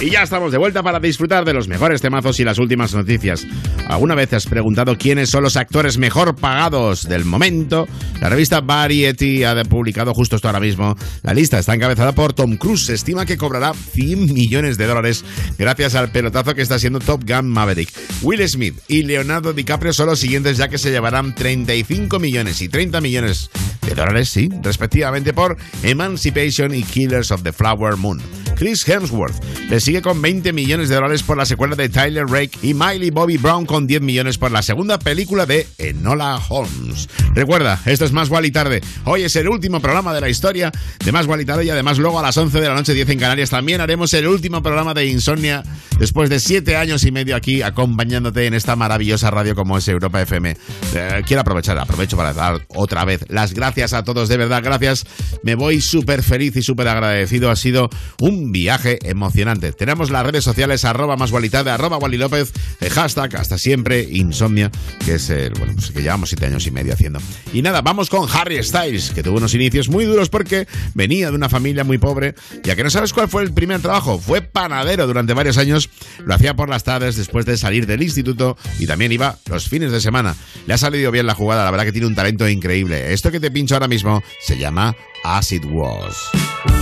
Y 0.00 0.10
ya 0.10 0.22
estamos 0.22 0.52
de 0.52 0.58
vuelta 0.58 0.82
para 0.82 1.00
disfrutar 1.00 1.44
de 1.44 1.52
los 1.54 1.68
mejores 1.68 2.00
temazos 2.00 2.38
y 2.40 2.44
las 2.44 2.58
últimas 2.58 2.94
noticias. 2.94 3.46
¿Alguna 3.88 4.14
vez 4.14 4.32
has 4.32 4.46
preguntado 4.46 4.96
quiénes 4.96 5.30
son 5.30 5.42
los 5.42 5.56
actores 5.56 5.98
mejor 5.98 6.34
pagados 6.36 7.08
del 7.08 7.24
momento? 7.24 7.86
La 8.20 8.28
revista 8.28 8.60
Variety 8.60 9.44
ha 9.44 9.62
publicado 9.64 10.14
justo 10.14 10.36
esto 10.36 10.48
ahora 10.48 10.60
mismo. 10.60 10.96
La 11.22 11.34
lista 11.34 11.58
está 11.58 11.74
encabezada 11.74 12.12
por 12.12 12.32
Tom 12.32 12.56
Cruise. 12.56 12.86
Se 12.86 12.94
estima 12.94 13.26
que 13.26 13.36
cobrará 13.36 13.74
100 13.74 14.32
millones 14.32 14.78
de 14.78 14.86
dólares 14.86 15.24
gracias 15.58 15.94
al 15.94 16.10
pelotazo 16.10 16.54
que 16.54 16.62
está 16.62 16.76
haciendo 16.76 17.00
Top 17.00 17.22
Gun 17.26 17.48
Maverick. 17.48 17.92
Will 18.22 18.48
Smith 18.48 18.78
y 18.88 19.02
Leonardo 19.02 19.52
DiCaprio 19.52 19.92
son 19.92 20.06
los 20.06 20.20
siguientes 20.20 20.56
ya 20.56 20.68
que 20.68 20.78
se 20.78 20.90
llevarán 20.90 21.34
35 21.34 22.18
millones 22.18 22.62
y 22.62 22.68
30 22.68 23.00
millones 23.00 23.50
de 23.86 23.94
dólares, 23.94 24.28
sí, 24.28 24.48
respectivamente 24.62 25.32
por 25.32 25.56
Emancipation 25.82 26.74
y 26.74 26.82
Killers 26.82 27.30
of 27.30 27.42
the 27.42 27.52
Flower 27.52 27.96
Moon. 27.96 28.20
Chris 28.54 28.86
Hemsworth 28.88 29.42
le 29.68 29.80
sigue 29.80 30.02
con 30.02 30.22
20 30.22 30.52
millones 30.52 30.88
de 30.88 30.94
dólares 30.94 31.22
por 31.22 31.36
la 31.36 31.46
secuela 31.46 31.74
de 31.74 31.88
Tyler 31.88 32.26
Rake 32.26 32.58
y 32.62 32.74
Miley 32.74 33.10
Bobby 33.10 33.36
Brown 33.36 33.66
con 33.72 33.86
10 33.86 34.02
millones 34.02 34.36
por 34.36 34.50
la 34.50 34.60
segunda 34.60 34.98
película 34.98 35.46
de 35.46 35.66
Enola 35.78 36.38
Holmes. 36.50 37.08
Recuerda, 37.34 37.80
esto 37.86 38.04
es 38.04 38.12
Más 38.12 38.28
Gual 38.28 38.44
y 38.44 38.50
Tarde. 38.50 38.82
Hoy 39.06 39.22
es 39.22 39.34
el 39.36 39.48
último 39.48 39.80
programa 39.80 40.12
de 40.12 40.20
la 40.20 40.28
historia 40.28 40.70
de 41.02 41.10
Más 41.10 41.26
Gual 41.26 41.40
y 41.40 41.46
Tarde 41.46 41.64
y 41.64 41.70
además 41.70 41.96
luego 41.96 42.18
a 42.18 42.22
las 42.22 42.36
11 42.36 42.60
de 42.60 42.68
la 42.68 42.74
noche, 42.74 42.92
10 42.92 43.08
en 43.08 43.18
Canarias, 43.18 43.48
también 43.48 43.80
haremos 43.80 44.12
el 44.12 44.26
último 44.26 44.62
programa 44.62 44.92
de 44.92 45.06
Insomnia 45.06 45.62
después 45.98 46.28
de 46.28 46.38
7 46.38 46.76
años 46.76 47.02
y 47.04 47.12
medio 47.12 47.34
aquí 47.34 47.62
acompañándote 47.62 48.44
en 48.44 48.52
esta 48.52 48.76
maravillosa 48.76 49.30
radio 49.30 49.54
como 49.54 49.78
es 49.78 49.88
Europa 49.88 50.20
FM. 50.20 50.54
Eh, 50.94 51.22
quiero 51.26 51.40
aprovechar, 51.40 51.78
aprovecho 51.78 52.18
para 52.18 52.34
dar 52.34 52.66
otra 52.68 53.06
vez 53.06 53.24
las 53.28 53.54
gracias 53.54 53.94
a 53.94 54.04
todos, 54.04 54.28
de 54.28 54.36
verdad, 54.36 54.62
gracias. 54.62 55.06
Me 55.44 55.54
voy 55.54 55.80
súper 55.80 56.22
feliz 56.22 56.54
y 56.56 56.62
súper 56.62 56.88
agradecido. 56.88 57.50
Ha 57.50 57.56
sido 57.56 57.88
un 58.20 58.52
viaje 58.52 58.98
emocionante. 59.08 59.72
Tenemos 59.72 60.10
las 60.10 60.26
redes 60.26 60.44
sociales 60.44 60.84
arroba 60.84 61.16
más 61.16 61.30
Gualitarde, 61.30 61.70
arroba 61.70 61.96
Wally 61.96 62.18
López, 62.18 62.52
eh, 62.82 62.90
hashtag 62.90 63.34
hasta 63.36 63.56
siempre 63.62 64.02
insomnia, 64.10 64.70
que 65.04 65.14
es 65.14 65.30
el, 65.30 65.52
bueno, 65.52 65.74
pues 65.74 65.92
que 65.92 66.02
llevamos 66.02 66.28
siete 66.28 66.46
años 66.46 66.66
y 66.66 66.70
medio 66.72 66.92
haciendo. 66.92 67.20
Y 67.52 67.62
nada, 67.62 67.80
vamos 67.80 68.10
con 68.10 68.28
Harry 68.28 68.62
Styles, 68.62 69.10
que 69.10 69.22
tuvo 69.22 69.36
unos 69.36 69.54
inicios 69.54 69.88
muy 69.88 70.04
duros 70.04 70.28
porque 70.28 70.66
venía 70.94 71.30
de 71.30 71.36
una 71.36 71.48
familia 71.48 71.84
muy 71.84 71.98
pobre, 71.98 72.34
ya 72.64 72.74
que 72.74 72.82
no 72.82 72.90
sabes 72.90 73.12
cuál 73.12 73.28
fue 73.28 73.44
el 73.44 73.52
primer 73.52 73.80
trabajo, 73.80 74.18
fue 74.18 74.42
panadero 74.42 75.06
durante 75.06 75.32
varios 75.32 75.58
años, 75.58 75.88
lo 76.24 76.34
hacía 76.34 76.54
por 76.54 76.68
las 76.68 76.82
tardes 76.82 77.16
después 77.16 77.46
de 77.46 77.56
salir 77.56 77.86
del 77.86 78.02
instituto 78.02 78.56
y 78.80 78.86
también 78.86 79.12
iba 79.12 79.38
los 79.48 79.68
fines 79.68 79.92
de 79.92 80.00
semana. 80.00 80.34
Le 80.66 80.74
ha 80.74 80.78
salido 80.78 81.12
bien 81.12 81.26
la 81.26 81.34
jugada, 81.34 81.64
la 81.64 81.70
verdad 81.70 81.84
que 81.84 81.92
tiene 81.92 82.08
un 82.08 82.16
talento 82.16 82.48
increíble. 82.48 83.12
Esto 83.12 83.30
que 83.30 83.38
te 83.38 83.50
pincho 83.50 83.74
ahora 83.74 83.88
mismo 83.88 84.22
se 84.40 84.58
llama 84.58 84.96
Acid 85.22 85.64
Was. 85.66 86.81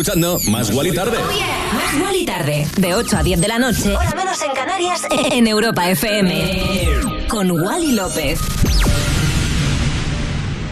Escuchando 0.00 0.40
Más 0.48 0.70
Guali 0.70 0.92
Tarde. 0.92 1.18
Más 1.18 2.02
Wally 2.02 2.24
tarde, 2.24 2.66
de 2.78 2.94
8 2.94 3.18
a 3.18 3.22
10 3.22 3.38
de 3.38 3.48
la 3.48 3.58
noche, 3.58 3.94
hora 3.94 4.14
menos 4.14 4.40
en 4.40 4.52
Canarias, 4.52 5.02
en 5.30 5.46
Europa 5.46 5.90
FM. 5.90 7.26
Con 7.28 7.50
Wally 7.50 7.92
López. 7.92 8.40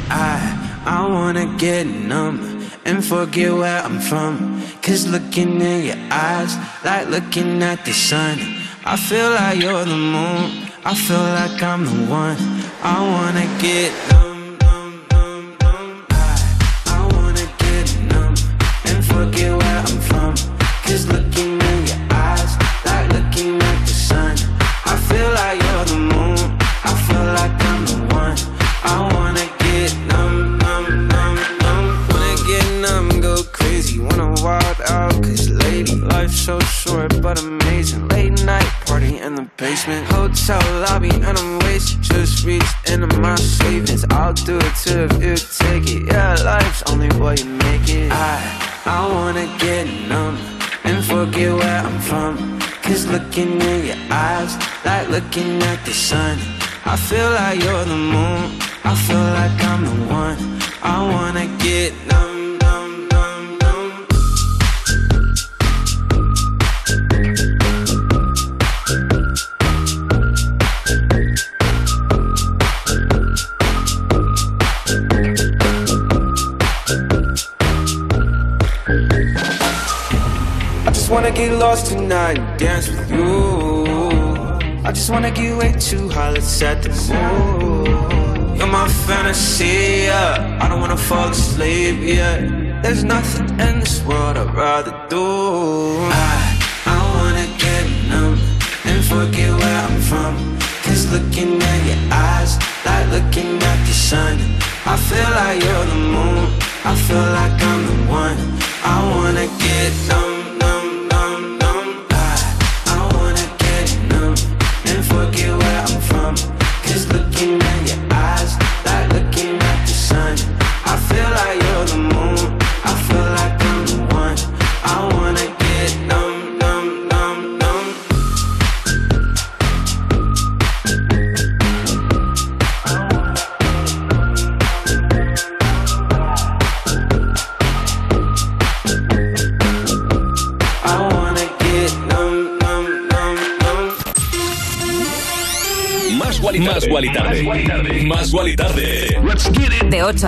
I, 0.08 0.38
I 0.86 1.06
wanna 1.10 1.44
get 1.58 1.86
numb 1.86 2.40
and 2.86 3.04
forget 3.04 3.52
where 3.52 3.82
I'm 3.84 4.00
from. 4.00 4.62
Cause 4.80 5.06
looking 5.06 5.60
in 5.60 5.84
your 5.84 5.98
eyes, 6.10 6.56
like 6.82 7.10
looking 7.10 7.62
at 7.62 7.84
the 7.84 7.92
sun. 7.92 8.38
I 8.86 8.96
feel 8.96 9.30
like 9.30 9.60
you're 9.60 9.84
the 9.84 9.94
moon, 9.94 10.70
I 10.86 10.94
feel 10.94 11.18
like 11.18 11.62
I'm 11.62 11.84
the 11.84 12.10
one. 12.10 12.38
I 12.82 13.02
wanna 13.02 13.46
get 13.60 13.92
looking 55.18 55.67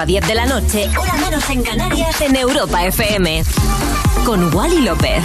8 0.00 0.02
a 0.02 0.06
10 0.06 0.28
de 0.28 0.34
la 0.34 0.46
noche, 0.46 0.88
hora 0.98 1.14
menos 1.16 1.50
en 1.50 1.62
Canarias, 1.62 2.20
en 2.22 2.34
Europa 2.34 2.86
FM. 2.86 3.42
Con 4.24 4.54
Wally 4.54 4.80
López. 4.80 5.22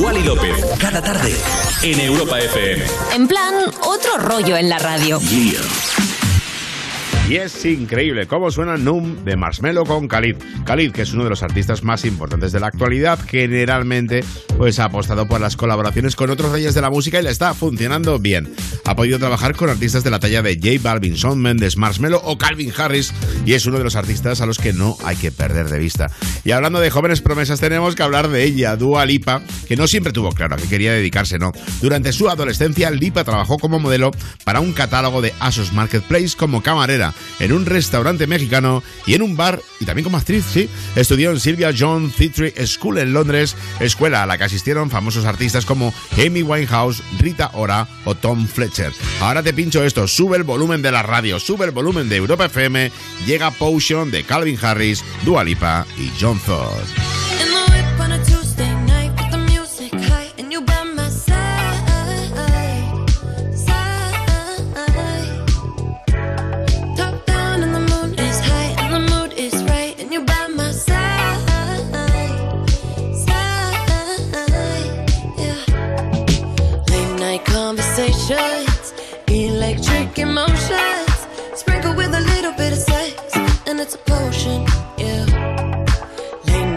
Wally 0.00 0.22
López. 0.22 0.64
Cada 0.80 1.02
tarde. 1.02 1.34
En 1.82 2.00
Europa 2.00 2.38
FM. 2.38 2.84
En 3.14 3.28
plan, 3.28 3.54
otro 3.82 4.16
rollo 4.18 4.56
en 4.56 4.70
la 4.70 4.78
radio. 4.78 5.20
Y 7.28 7.36
es 7.36 7.64
increíble 7.64 8.26
cómo 8.26 8.50
suena 8.50 8.76
Num 8.76 9.24
de 9.24 9.36
Marshmello 9.36 9.84
con 9.84 10.08
Khalid. 10.08 10.36
Khalid, 10.64 10.92
que 10.92 11.02
es 11.02 11.12
uno 11.12 11.24
de 11.24 11.30
los 11.30 11.42
artistas 11.42 11.82
más 11.82 12.04
importantes 12.04 12.52
de 12.52 12.60
la 12.60 12.68
actualidad, 12.68 13.18
generalmente 13.26 14.24
pues 14.56 14.78
ha 14.78 14.84
apostado 14.84 15.26
por 15.26 15.40
las 15.40 15.56
colaboraciones 15.56 16.16
con 16.16 16.30
otros 16.30 16.50
reyes 16.50 16.74
de 16.74 16.80
la 16.80 16.90
música 16.90 17.20
y 17.20 17.22
le 17.22 17.30
está 17.30 17.54
funcionando 17.54 18.18
bien. 18.18 18.54
Ha 18.84 18.96
podido 18.96 19.18
trabajar 19.18 19.54
con 19.54 19.68
artistas 19.68 20.02
de 20.02 20.10
la 20.10 20.18
talla 20.18 20.42
de 20.42 20.54
J 20.54 20.82
Balvin, 20.82 21.14
Shawn 21.14 21.38
Mendes, 21.38 21.76
Marshmello 21.76 22.20
o 22.24 22.38
Calvin 22.38 22.72
Harris 22.76 23.12
y 23.44 23.52
es 23.52 23.66
uno 23.66 23.78
de 23.78 23.84
los 23.84 23.96
artistas 23.96 24.40
a 24.40 24.46
los 24.46 24.58
que 24.58 24.72
no 24.72 24.96
hay 25.04 25.16
que 25.16 25.30
perder 25.30 25.68
de 25.68 25.78
vista. 25.78 26.10
Y 26.44 26.52
hablando 26.52 26.80
de 26.80 26.90
jóvenes 26.90 27.20
promesas 27.20 27.60
tenemos 27.60 27.94
que 27.94 28.02
hablar 28.02 28.28
de 28.28 28.44
ella, 28.44 28.76
Dua 28.76 29.04
Lipa, 29.04 29.42
que 29.68 29.76
no 29.76 29.86
siempre 29.86 30.12
tuvo 30.12 30.32
claro 30.32 30.54
a 30.54 30.58
qué 30.58 30.68
quería 30.68 30.92
dedicarse, 30.92 31.38
¿no? 31.38 31.52
Durante 31.82 32.12
su 32.12 32.28
adolescencia, 32.28 32.90
Lipa 32.90 33.24
trabajó 33.24 33.58
como 33.58 33.78
modelo 33.78 34.10
para 34.44 34.60
un 34.60 34.72
catálogo 34.72 35.20
de 35.20 35.34
Asos 35.40 35.72
Marketplace 35.72 36.36
como 36.36 36.62
camarera 36.62 37.12
en 37.40 37.52
un 37.52 37.66
restaurante 37.66 38.26
mexicano 38.26 38.82
y 39.06 39.14
en 39.14 39.22
un 39.22 39.36
bar 39.36 39.60
y 39.80 39.84
también 39.84 40.04
como 40.04 40.16
actriz, 40.16 40.44
sí. 40.50 40.68
Estudió 40.94 41.30
en 41.30 41.40
Sylvia 41.40 41.74
John 41.76 42.10
Theatre 42.10 42.54
School 42.66 42.98
en 42.98 43.12
Londres, 43.12 43.54
escuela 43.80 44.22
a 44.22 44.26
la 44.26 44.38
que 44.38 44.45
asistieron 44.46 44.90
famosos 44.90 45.24
artistas 45.24 45.66
como 45.66 45.92
Amy 46.14 46.42
Winehouse, 46.42 47.02
Rita 47.18 47.50
Ora 47.54 47.86
o 48.04 48.14
Tom 48.14 48.46
Fletcher. 48.46 48.92
Ahora 49.20 49.42
te 49.42 49.52
pincho 49.52 49.84
esto, 49.84 50.08
sube 50.08 50.36
el 50.36 50.42
volumen 50.42 50.82
de 50.82 50.92
la 50.92 51.02
radio, 51.02 51.38
sube 51.38 51.66
el 51.66 51.70
volumen 51.70 52.08
de 52.08 52.16
Europa 52.16 52.46
FM, 52.46 52.90
llega 53.26 53.50
Potion 53.50 54.10
de 54.10 54.24
Calvin 54.24 54.58
Harris, 54.60 55.04
Dua 55.24 55.44
Lipa 55.44 55.86
y 55.98 56.10
John 56.18 56.40
Thor. 56.44 57.35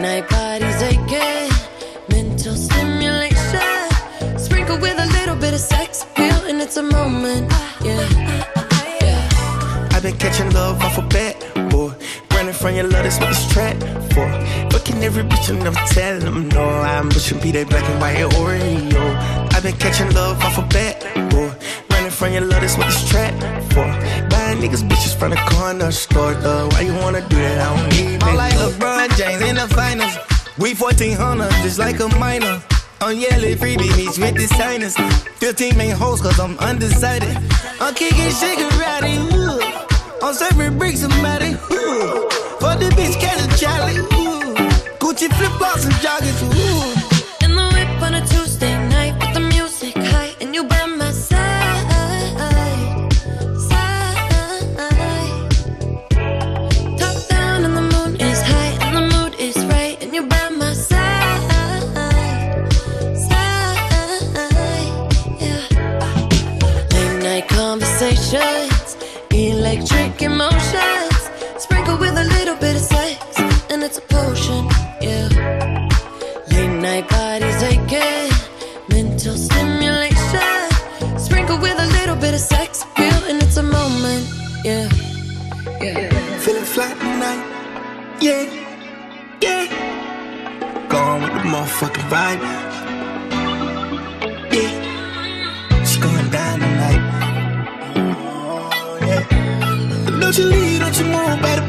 Night 0.02 0.30
bodies 0.30 0.82
aching, 0.82 1.52
mental 2.10 2.56
stimulation. 2.56 3.90
Sprinkle 4.38 4.80
with 4.80 4.98
a 4.98 5.08
little 5.20 5.36
bit 5.36 5.54
of 5.54 5.60
sex 5.60 6.04
appeal, 6.04 6.40
and 6.48 6.62
it's 6.62 6.78
a 6.78 6.84
moment. 6.84 7.52
Yeah. 7.84 8.08
I've 9.92 10.04
been 10.04 10.18
catching 10.18 10.52
love 10.52 10.82
off 10.82 10.98
a 10.98 11.02
bat, 11.02 11.36
boy. 11.70 11.94
Running 12.32 12.54
from 12.54 12.76
your 12.76 12.86
love, 12.86 13.04
that's 13.04 13.20
what 13.20 13.30
this 13.30 13.52
trap 13.52 13.78
for. 14.14 14.28
Fucking 14.72 15.04
every 15.04 15.24
bitch 15.24 15.50
and 15.50 15.60
never 15.62 15.82
tell 15.88 16.20
them 16.20 16.48
no. 16.50 16.64
I'm 16.64 17.10
pushing 17.10 17.40
be 17.42 17.52
that 17.52 17.68
black 17.68 17.84
and 17.84 18.00
white 18.00 18.18
Oreo. 18.40 19.54
I've 19.54 19.64
been 19.64 19.76
catching 19.76 20.12
love 20.14 20.42
off 20.42 20.58
a 20.58 20.62
bat, 20.62 21.04
boy. 21.30 21.52
Running 21.92 22.12
from 22.12 22.32
your 22.32 22.46
love, 22.46 22.62
that's 22.62 22.78
what 22.78 22.88
this 22.88 23.10
trap 23.10 23.34
for. 23.74 24.09
Niggas 24.60 24.84
bitches 24.88 25.16
from 25.18 25.32
the 25.32 25.38
corner 25.56 25.92
store, 25.92 26.34
though. 26.34 26.68
Why 26.70 26.82
you 26.82 26.94
wanna 26.96 27.22
do 27.30 27.38
that? 27.38 27.60
I 27.60 27.76
don't 27.76 27.90
need 27.96 28.24
I'm 28.24 28.34
it. 28.34 28.38
like 28.38 28.54
LeBron 28.54 29.18
James 29.18 29.42
in 29.42 29.56
the 29.56 29.68
finals. 29.74 30.18
We 30.58 30.74
1400, 30.76 31.50
just 31.64 31.80
like 31.80 32.00
a 32.02 32.10
minor. 32.20 32.62
Oh, 33.02 33.08
On 33.08 33.18
yellow 33.18 33.56
freebie 33.56 33.96
meets 33.96 34.18
with 34.20 34.36
the 34.36 34.48
signers. 34.48 34.96
15 35.40 35.78
main 35.78 35.92
hoes, 35.96 36.20
cause 36.22 36.38
I'm 36.40 36.58
undecided. 36.60 37.38
I'm 37.80 37.94
kicking 37.96 38.30
shit 38.32 38.60
karate. 38.60 39.16
Ooh. 39.32 39.62
I'm 40.22 40.34
serving 40.34 40.78
bricks 40.78 41.00
somebody. 41.00 41.52
Ooh. 41.72 42.28
For 42.60 42.76
the 42.76 42.92
bitch, 42.98 43.18
catch 43.22 43.40
a 43.40 43.48
Charlie. 43.58 44.00
Ooh. 44.00 44.54
Gucci 45.00 45.32
flip 45.38 45.52
flops 45.58 45.86
and 45.86 45.94
joggers. 46.04 46.40
Ooh. 46.44 46.99
Yeah, 88.22 88.44
yeah. 89.42 89.66
Gone 90.90 91.22
with 91.22 91.32
the 91.32 91.40
motherfucking 91.48 92.10
vibe. 92.10 92.42
Yeah. 94.52 95.80
It's 95.82 95.96
going 95.96 96.30
down 96.30 96.60
tonight. 96.60 97.02
Oh. 98.20 98.70
Don't 100.20 100.38
you 100.38 100.46
leave, 100.46 100.80
don't 100.82 100.98
you 101.00 101.06
move, 101.06 101.40
bada 101.40 101.69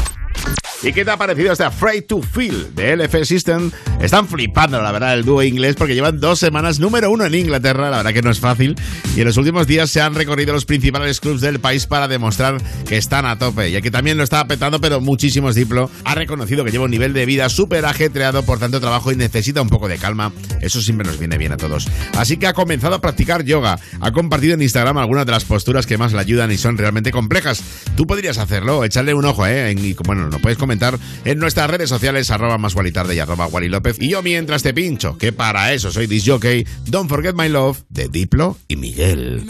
¿Y 0.83 0.93
qué 0.93 1.05
te 1.05 1.11
ha 1.11 1.17
parecido 1.17 1.51
este 1.51 1.63
Afraid 1.63 2.05
to 2.05 2.23
Feel 2.23 2.73
de 2.73 2.95
LF 2.95 3.23
System? 3.23 3.69
Están 4.01 4.27
flipando, 4.27 4.81
la 4.81 4.91
verdad, 4.91 5.13
el 5.13 5.23
dúo 5.23 5.43
inglés 5.43 5.75
porque 5.77 5.93
llevan 5.93 6.19
dos 6.19 6.39
semanas 6.39 6.79
número 6.79 7.11
uno 7.11 7.23
en 7.23 7.35
Inglaterra, 7.35 7.91
la 7.91 7.97
verdad 7.97 8.13
que 8.13 8.23
no 8.23 8.31
es 8.31 8.39
fácil. 8.39 8.75
Y 9.15 9.19
en 9.19 9.27
los 9.27 9.37
últimos 9.37 9.67
días 9.67 9.91
se 9.91 10.01
han 10.01 10.15
recorrido 10.15 10.53
los 10.53 10.65
principales 10.65 11.19
clubs 11.19 11.39
del 11.39 11.59
país 11.59 11.85
para 11.85 12.07
demostrar 12.07 12.57
que 12.87 12.97
están 12.97 13.27
a 13.27 13.37
tope. 13.37 13.69
Y 13.69 13.75
aquí 13.75 13.91
también 13.91 14.17
lo 14.17 14.23
está 14.23 14.47
petando, 14.47 14.81
pero 14.81 15.01
muchísimos 15.01 15.53
Diplo 15.53 15.91
ha 16.03 16.15
reconocido 16.15 16.65
que 16.65 16.71
lleva 16.71 16.85
un 16.85 16.91
nivel 16.91 17.13
de 17.13 17.27
vida 17.27 17.47
súper 17.49 17.85
ajetreado, 17.85 18.41
por 18.41 18.57
tanto 18.57 18.79
trabajo 18.79 19.11
y 19.11 19.15
necesita 19.15 19.61
un 19.61 19.69
poco 19.69 19.87
de 19.87 19.99
calma. 19.99 20.31
Eso 20.61 20.81
siempre 20.81 21.05
nos 21.05 21.19
viene 21.19 21.37
bien 21.37 21.51
a 21.51 21.57
todos. 21.57 21.87
Así 22.17 22.37
que 22.37 22.47
ha 22.47 22.53
comenzado 22.53 22.95
a 22.95 23.01
practicar 23.01 23.43
yoga. 23.43 23.77
Ha 23.99 24.11
compartido 24.11 24.55
en 24.55 24.63
Instagram 24.63 24.97
algunas 24.97 25.27
de 25.27 25.31
las 25.31 25.45
posturas 25.45 25.85
que 25.85 25.99
más 25.99 26.11
le 26.11 26.19
ayudan 26.21 26.51
y 26.51 26.57
son 26.57 26.75
realmente 26.75 27.11
complejas. 27.11 27.63
Tú 27.95 28.07
podrías 28.07 28.39
hacerlo, 28.39 28.83
echarle 28.83 29.13
un 29.13 29.25
ojo, 29.25 29.45
¿eh? 29.45 29.75
Y 29.77 29.93
bueno, 29.93 30.27
lo 30.27 30.39
puedes 30.39 30.57
comentar 30.71 30.97
en 31.25 31.37
nuestras 31.37 31.69
redes 31.69 31.89
sociales, 31.89 32.31
arroba 32.31 32.57
más 32.57 32.75
y 33.13 33.19
arroba 33.19 33.47
Wally 33.47 33.67
López. 33.67 33.97
Y 33.99 34.09
yo 34.09 34.23
mientras 34.23 34.63
te 34.63 34.73
pincho, 34.73 35.17
que 35.17 35.33
para 35.33 35.73
eso 35.73 35.91
soy 35.91 36.07
disjockey, 36.07 36.65
Don't 36.85 37.09
Forget 37.09 37.35
My 37.35 37.49
Love, 37.49 37.79
de 37.89 38.07
Diplo 38.07 38.57
y 38.69 38.77
Miguel. 38.77 39.43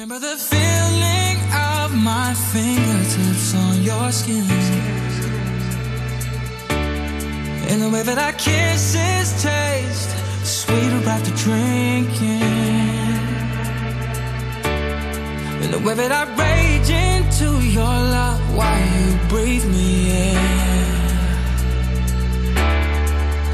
And 7.70 7.82
the 7.82 7.90
way 7.90 8.04
that 8.04 8.18
our 8.18 8.34
kisses 8.34 9.32
taste 9.42 10.10
sweeter 10.44 11.08
after 11.08 11.32
drinking. 11.38 12.42
And 15.64 15.72
the 15.72 15.80
way 15.80 15.94
that 15.96 16.12
I 16.12 16.24
rage 16.36 16.90
into 16.90 17.66
your 17.66 17.86
love 17.86 18.42
while 18.58 18.78
you 18.78 19.18
breathe 19.30 19.66
me 19.68 20.12
in. 20.12 20.61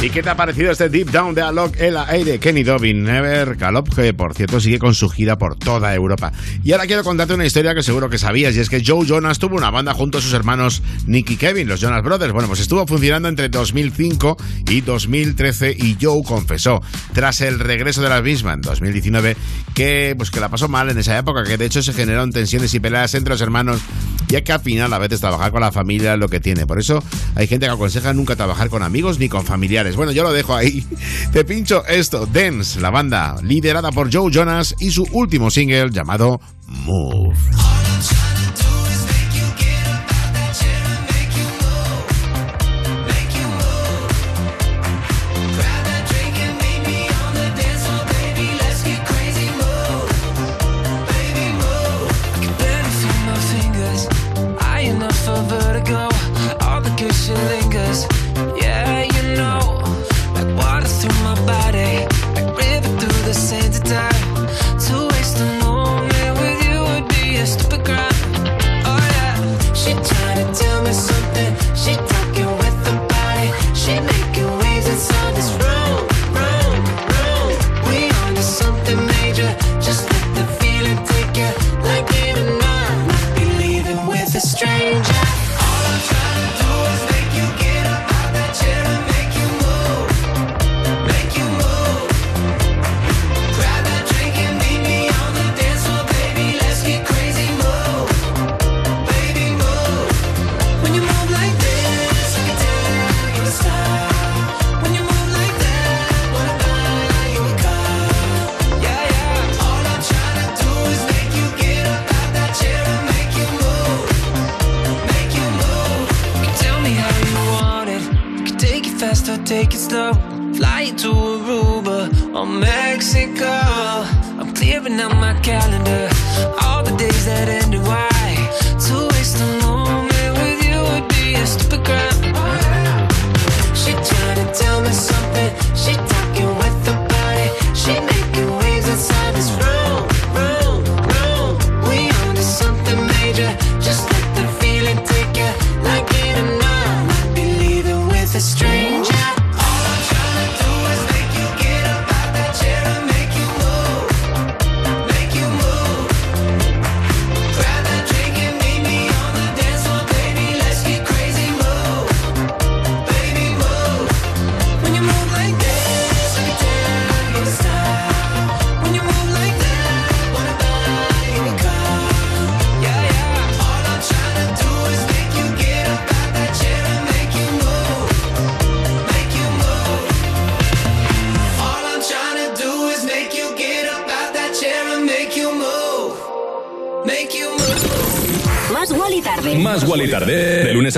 ¿Y 0.00 0.10
qué 0.10 0.22
te 0.22 0.30
ha 0.30 0.36
parecido 0.36 0.70
este 0.70 0.88
Deep 0.88 1.10
Down 1.10 1.34
de 1.34 1.42
Alok 1.42 1.76
El 1.80 1.96
Aire? 1.96 2.38
Kenny 2.38 2.62
Dobbin, 2.62 3.02
Never 3.02 3.56
Calop, 3.56 3.92
que 3.92 4.14
por 4.14 4.32
cierto 4.32 4.60
sigue 4.60 4.78
con 4.78 4.94
su 4.94 5.08
gira 5.08 5.36
por 5.36 5.56
toda 5.56 5.92
Europa. 5.92 6.32
Y 6.62 6.70
ahora 6.70 6.86
quiero 6.86 7.02
contarte 7.02 7.34
una 7.34 7.44
historia 7.44 7.74
que 7.74 7.82
seguro 7.82 8.08
que 8.08 8.16
sabías, 8.16 8.54
y 8.54 8.60
es 8.60 8.70
que 8.70 8.80
Joe 8.86 9.04
Jonas 9.04 9.40
tuvo 9.40 9.56
una 9.56 9.72
banda 9.72 9.94
junto 9.94 10.18
a 10.18 10.20
sus 10.20 10.32
hermanos 10.34 10.84
Nick 11.06 11.32
y 11.32 11.36
Kevin, 11.36 11.66
los 11.66 11.80
Jonas 11.80 12.04
Brothers. 12.04 12.32
Bueno, 12.32 12.46
pues 12.46 12.60
estuvo 12.60 12.86
funcionando 12.86 13.28
entre 13.28 13.48
2005 13.48 14.36
y 14.68 14.82
2013 14.82 15.76
y 15.76 15.96
Joe 16.00 16.22
confesó, 16.22 16.80
tras 17.12 17.40
el 17.40 17.58
regreso 17.58 18.00
de 18.00 18.08
la 18.08 18.22
misma 18.22 18.52
en 18.52 18.60
2019, 18.60 19.36
que, 19.74 20.14
pues, 20.16 20.30
que 20.30 20.38
la 20.38 20.48
pasó 20.48 20.68
mal 20.68 20.88
en 20.90 20.98
esa 20.98 21.18
época, 21.18 21.42
que 21.42 21.56
de 21.56 21.66
hecho 21.66 21.82
se 21.82 21.92
generaron 21.92 22.30
tensiones 22.30 22.72
y 22.72 22.78
peleas 22.78 23.14
entre 23.14 23.32
los 23.32 23.40
hermanos, 23.40 23.80
ya 24.28 24.44
que 24.44 24.52
al 24.52 24.60
final 24.60 24.92
a 24.92 24.98
veces 24.98 25.18
trabajar 25.18 25.50
con 25.50 25.60
la 25.60 25.72
familia 25.72 26.12
es 26.12 26.20
lo 26.20 26.28
que 26.28 26.38
tiene. 26.38 26.68
Por 26.68 26.78
eso 26.78 27.02
hay 27.34 27.48
gente 27.48 27.66
que 27.66 27.72
aconseja 27.72 28.12
nunca 28.12 28.36
trabajar 28.36 28.68
con 28.68 28.84
amigos 28.84 29.18
ni 29.18 29.28
con 29.28 29.44
familiares 29.44 29.87
bueno, 29.96 30.12
yo 30.12 30.22
lo 30.22 30.32
dejo 30.32 30.54
ahí. 30.54 30.86
Te 31.32 31.44
pincho 31.44 31.84
esto, 31.86 32.26
Dance, 32.26 32.80
la 32.80 32.90
banda 32.90 33.36
liderada 33.42 33.90
por 33.92 34.12
Joe 34.12 34.30
Jonas 34.32 34.74
y 34.78 34.90
su 34.90 35.06
último 35.12 35.50
single 35.50 35.90
llamado 35.90 36.40
Move. 36.66 37.36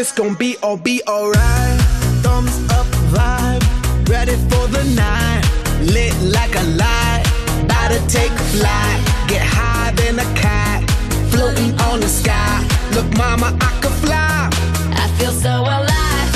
It's 0.00 0.12
gonna 0.12 0.34
be 0.34 0.56
all 0.62 0.78
be 0.78 1.02
alright. 1.06 1.78
Thumbs 2.22 2.56
up 2.70 2.86
vibe, 3.12 3.62
ready 4.08 4.32
for 4.48 4.66
the 4.66 4.82
night. 4.96 5.42
Lit 5.82 6.14
like 6.22 6.56
a 6.56 6.64
light, 6.80 7.22
about 7.64 7.90
to 7.92 8.00
take 8.08 8.32
flight. 8.48 8.98
Get 9.28 9.42
high 9.42 9.92
than 9.96 10.18
a 10.18 10.24
cat, 10.34 10.88
floating 11.30 11.78
on 11.80 12.00
the 12.00 12.08
sky. 12.08 12.66
Look, 12.94 13.14
mama, 13.18 13.54
I 13.60 13.78
could 13.82 13.92
fly. 14.00 14.48
I 14.96 15.06
feel 15.18 15.32
so 15.32 15.50
alive. 15.50 16.28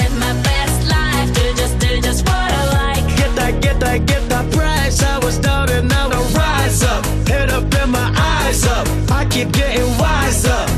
Live 0.00 0.16
my 0.18 0.32
best 0.40 0.88
life. 0.88 1.28
Do 1.34 1.44
just, 1.60 1.78
do 1.78 2.00
just 2.00 2.24
what 2.24 2.50
I 2.50 2.64
like. 2.72 3.04
Get 3.18 3.36
that, 3.36 3.60
get 3.60 3.78
that, 3.80 4.06
get 4.06 4.26
that 4.30 4.50
price. 4.50 5.02
I 5.02 5.18
was 5.18 5.36
down 5.36 5.68
and 5.68 5.90
now 5.90 6.08
I 6.08 6.22
rise 6.32 6.82
up. 6.82 7.04
Head 7.28 7.50
up 7.50 7.64
and 7.74 7.92
my 7.92 8.14
eyes 8.16 8.64
up. 8.64 8.88
I 9.10 9.26
keep 9.26 9.52
getting 9.52 9.90
wiser. 9.98 10.69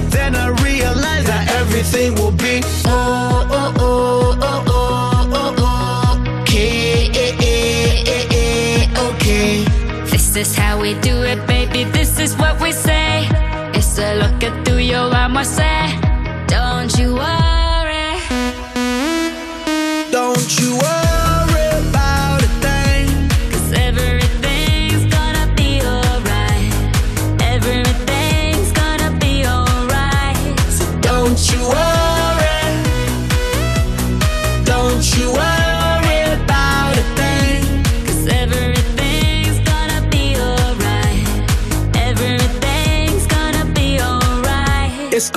Everything 1.83 2.14
will 2.14 2.30
be 2.33 2.61
oh 2.87 3.49
oh 3.51 3.74
oh 3.78 4.39
oh 4.41 4.64
oh 4.68 5.30
oh 5.33 5.55
oh. 5.59 6.43
Okay, 6.43 7.11
okay. 8.97 9.64
This 10.11 10.37
is 10.37 10.55
how 10.57 10.80
we 10.80 10.95
do 11.01 11.22
it, 11.22 11.45
baby. 11.49 11.83
This 11.91 12.20
is 12.20 12.37
what 12.37 12.61
we 12.61 12.70
say. 12.70 13.26
It's 13.74 13.99
a 13.99 14.14
look 14.14 14.45
at 14.45 14.64
tuyo, 14.64 15.11
vamos 15.11 15.59
a 15.59 15.62
hacer. 15.62 16.03
Don't 16.03 16.11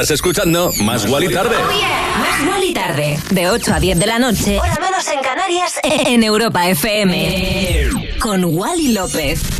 Estás 0.00 0.12
escuchando 0.12 0.72
Más 0.84 1.10
Wally 1.10 1.28
Tarde. 1.28 1.56
Más 1.56 2.48
Wally 2.48 2.72
tarde. 2.72 3.18
De 3.30 3.50
8 3.50 3.74
a 3.74 3.80
10 3.80 3.98
de 3.98 4.06
la 4.06 4.20
noche. 4.20 4.56
Hora 4.56 4.76
menos 4.80 5.08
en 5.08 5.18
Canarias. 5.18 5.80
En 5.82 6.22
Europa 6.22 6.68
FM. 6.68 7.88
Con 8.20 8.44
Wally 8.44 8.92
López. 8.92 9.57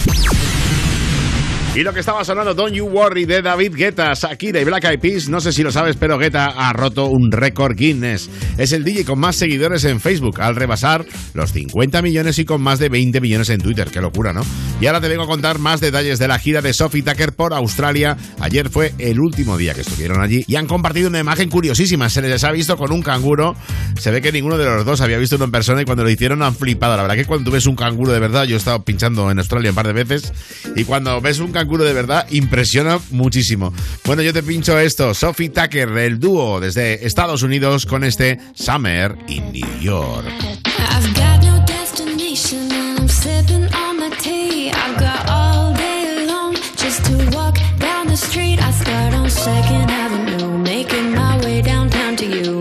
Y 1.78 1.84
lo 1.84 1.92
que 1.92 2.00
estaba 2.00 2.24
sonando, 2.24 2.54
Don't 2.54 2.74
You 2.74 2.86
Worry, 2.86 3.24
de 3.24 3.40
David 3.40 3.76
Guetta, 3.76 4.12
Shakira 4.12 4.60
y 4.60 4.64
Black 4.64 4.82
Eyed 4.82 4.98
Peas. 4.98 5.28
No 5.28 5.40
sé 5.40 5.52
si 5.52 5.62
lo 5.62 5.70
sabes, 5.70 5.94
pero 5.94 6.18
Guetta 6.18 6.46
ha 6.46 6.72
roto 6.72 7.06
un 7.06 7.30
récord 7.30 7.76
Guinness. 7.76 8.28
Es 8.58 8.72
el 8.72 8.82
DJ 8.82 9.04
con 9.04 9.20
más 9.20 9.36
seguidores 9.36 9.84
en 9.84 10.00
Facebook, 10.00 10.40
al 10.40 10.56
rebasar 10.56 11.06
los 11.34 11.52
50 11.52 12.02
millones 12.02 12.40
y 12.40 12.44
con 12.44 12.62
más 12.62 12.80
de 12.80 12.88
20 12.88 13.20
millones 13.20 13.50
en 13.50 13.60
Twitter. 13.60 13.90
Qué 13.92 14.00
locura, 14.00 14.32
¿no? 14.32 14.40
Y 14.80 14.86
ahora 14.86 15.00
te 15.00 15.06
vengo 15.06 15.22
a 15.22 15.28
contar 15.28 15.60
más 15.60 15.80
detalles 15.80 16.18
de 16.18 16.26
la 16.26 16.40
gira 16.40 16.62
de 16.62 16.72
Sophie 16.72 17.02
Tucker 17.02 17.32
por 17.34 17.54
Australia. 17.54 18.16
Ayer 18.40 18.70
fue 18.70 18.92
el 18.98 19.20
último 19.20 19.56
día 19.56 19.72
que 19.72 19.82
estuvieron 19.82 20.20
allí 20.20 20.42
y 20.48 20.56
han 20.56 20.66
compartido 20.66 21.08
una 21.08 21.20
imagen 21.20 21.48
curiosísima. 21.48 22.10
Se 22.10 22.22
les 22.22 22.42
ha 22.42 22.50
visto 22.50 22.76
con 22.76 22.90
un 22.90 23.02
canguro. 23.02 23.54
Se 24.00 24.10
ve 24.10 24.20
que 24.20 24.32
ninguno 24.32 24.58
de 24.58 24.64
los 24.64 24.84
dos 24.84 25.00
había 25.00 25.18
visto 25.18 25.36
uno 25.36 25.44
en 25.44 25.52
persona 25.52 25.80
y 25.80 25.84
cuando 25.84 26.02
lo 26.02 26.10
hicieron 26.10 26.42
han 26.42 26.56
flipado. 26.56 26.96
La 26.96 27.02
verdad 27.02 27.14
que 27.14 27.24
cuando 27.24 27.52
ves 27.52 27.66
un 27.66 27.76
canguro 27.76 28.10
de 28.10 28.18
verdad, 28.18 28.46
yo 28.46 28.56
he 28.56 28.58
estado 28.58 28.82
pinchando 28.82 29.30
en 29.30 29.38
Australia 29.38 29.70
un 29.70 29.76
par 29.76 29.86
de 29.86 29.92
veces 29.92 30.32
y 30.74 30.82
cuando 30.82 31.20
ves 31.20 31.38
un 31.38 31.52
canguro 31.52 31.67
de 31.76 31.92
verdad 31.92 32.26
impresiona 32.30 32.98
muchísimo. 33.10 33.72
Bueno, 34.04 34.22
yo 34.22 34.32
te 34.32 34.42
pincho 34.42 34.78
esto. 34.78 35.14
Sophie 35.14 35.50
Tucker, 35.50 35.88
el 35.98 36.18
dúo 36.18 36.60
desde 36.60 37.06
Estados 37.06 37.42
Unidos 37.42 37.84
con 37.84 38.04
este 38.04 38.38
Summer 38.54 39.16
in 39.28 39.52
New 39.52 39.80
York. 39.80 40.26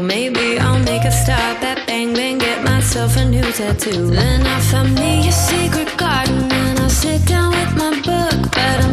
Maybe 0.07 0.57
I'll 0.57 0.79
make 0.79 1.03
a 1.03 1.11
stop 1.11 1.61
at 1.63 1.85
Bang 1.85 2.13
get 2.13 2.63
myself 2.63 3.17
a 3.17 3.25
new 3.25 3.51
tattoo. 3.51 4.09
Me 4.95 5.27
a 5.27 5.31
secret 5.31 5.97
garden 5.97 6.51
and 6.51 6.91
sit 6.91 7.25
down 7.25 7.51
with 7.51 7.75
my 7.75 7.91
book. 8.01 8.86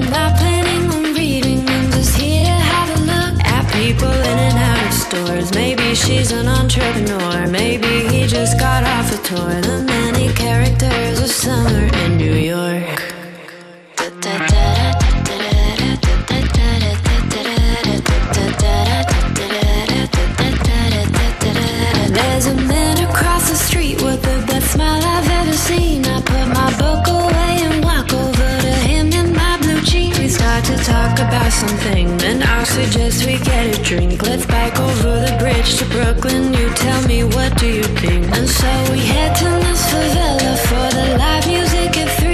Got 9.35 9.64
guess 32.83 33.25
we 33.25 33.39
get 33.39 33.79
a 33.79 33.83
drink. 33.83 34.23
Let's 34.23 34.47
bike 34.47 34.79
over 34.81 35.11
the 35.27 35.37
bridge 35.39 35.77
to 35.79 35.85
Brooklyn. 35.87 36.53
You 36.53 36.69
tell 36.75 37.07
me 37.07 37.23
what 37.23 37.57
do 37.57 37.69
you 37.69 37.85
think? 37.85 38.27
And 38.37 38.49
so 38.49 38.71
we 38.91 38.99
head 38.99 39.37
to 39.37 39.45
this 39.45 39.83
favela 39.93 40.57
for 40.69 40.89
the 40.97 41.17
live 41.17 41.47
music 41.47 41.97
at 41.97 42.11
three, 42.21 42.34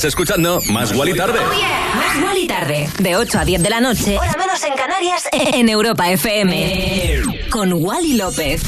Estás 0.00 0.12
escuchando 0.12 0.62
Más 0.70 0.94
Guali 0.94 1.12
Tarde. 1.12 1.38
Más 1.94 2.46
tarde. 2.48 2.88
De 3.00 3.16
8 3.16 3.38
a 3.38 3.44
10 3.44 3.62
de 3.62 3.68
la 3.68 3.82
noche. 3.82 4.16
Hora 4.18 4.34
menos 4.38 4.64
en 4.64 4.72
Canarias. 4.72 5.28
En 5.52 5.68
Europa 5.68 6.10
FM. 6.10 7.20
Con 7.50 7.74
Wally 7.74 8.14
López. 8.14 8.62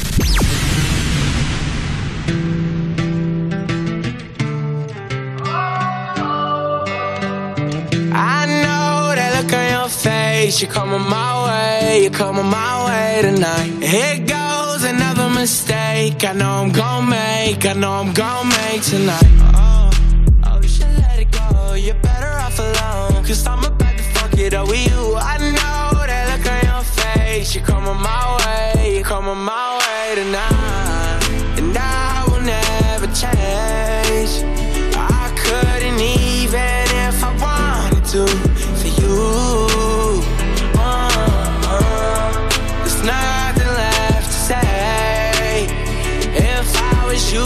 I 8.11 8.45
know 8.45 9.15
that 9.15 9.41
look 9.41 9.51
on 9.53 9.71
your 9.71 9.89
face. 9.89 10.61
You're 10.61 10.71
coming 10.71 11.01
my 11.01 11.47
way. 11.47 12.01
You're 12.03 12.11
coming 12.11 12.45
my 12.45 12.85
way 12.85 13.21
tonight. 13.23 13.81
Here 13.81 14.19
goes 14.19 14.83
another 14.83 15.29
mistake. 15.29 16.23
I 16.23 16.33
know 16.33 16.61
I'm 16.61 16.71
gonna 16.71 17.07
make. 17.09 17.65
I 17.65 17.73
know 17.73 17.93
I'm 17.93 18.13
gonna 18.13 18.49
make 18.49 18.83
tonight. 18.83 19.52
Face. 27.33 27.57
Coming 27.61 27.99
my 28.01 28.37
way. 28.39 29.01
Coming 29.03 29.43
my 29.43 29.77
way 29.79 30.15
tonight. 30.15 31.19
And 31.59 31.75
I 31.77 32.25
will 32.29 32.41
never 32.41 33.07
change. 33.07 34.33
I 34.95 35.25
couldn't 35.41 35.99
even 35.99 36.85
if 37.07 37.23
I 37.23 37.31
wanted 37.45 38.05
to 38.13 38.23
for 38.79 38.91
you. 39.01 39.17
Uh-uh. 40.77 42.31
There's 42.79 43.01
nothing 43.03 43.71
left 43.81 44.27
to 44.33 44.39
say. 44.49 45.67
If 46.35 46.69
I 46.75 47.05
was 47.07 47.33
you, 47.33 47.45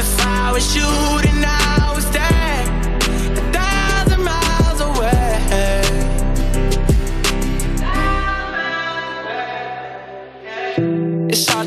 if 0.00 0.10
I 0.26 0.52
was 0.52 0.66
you, 0.76 0.90
then 1.24 1.45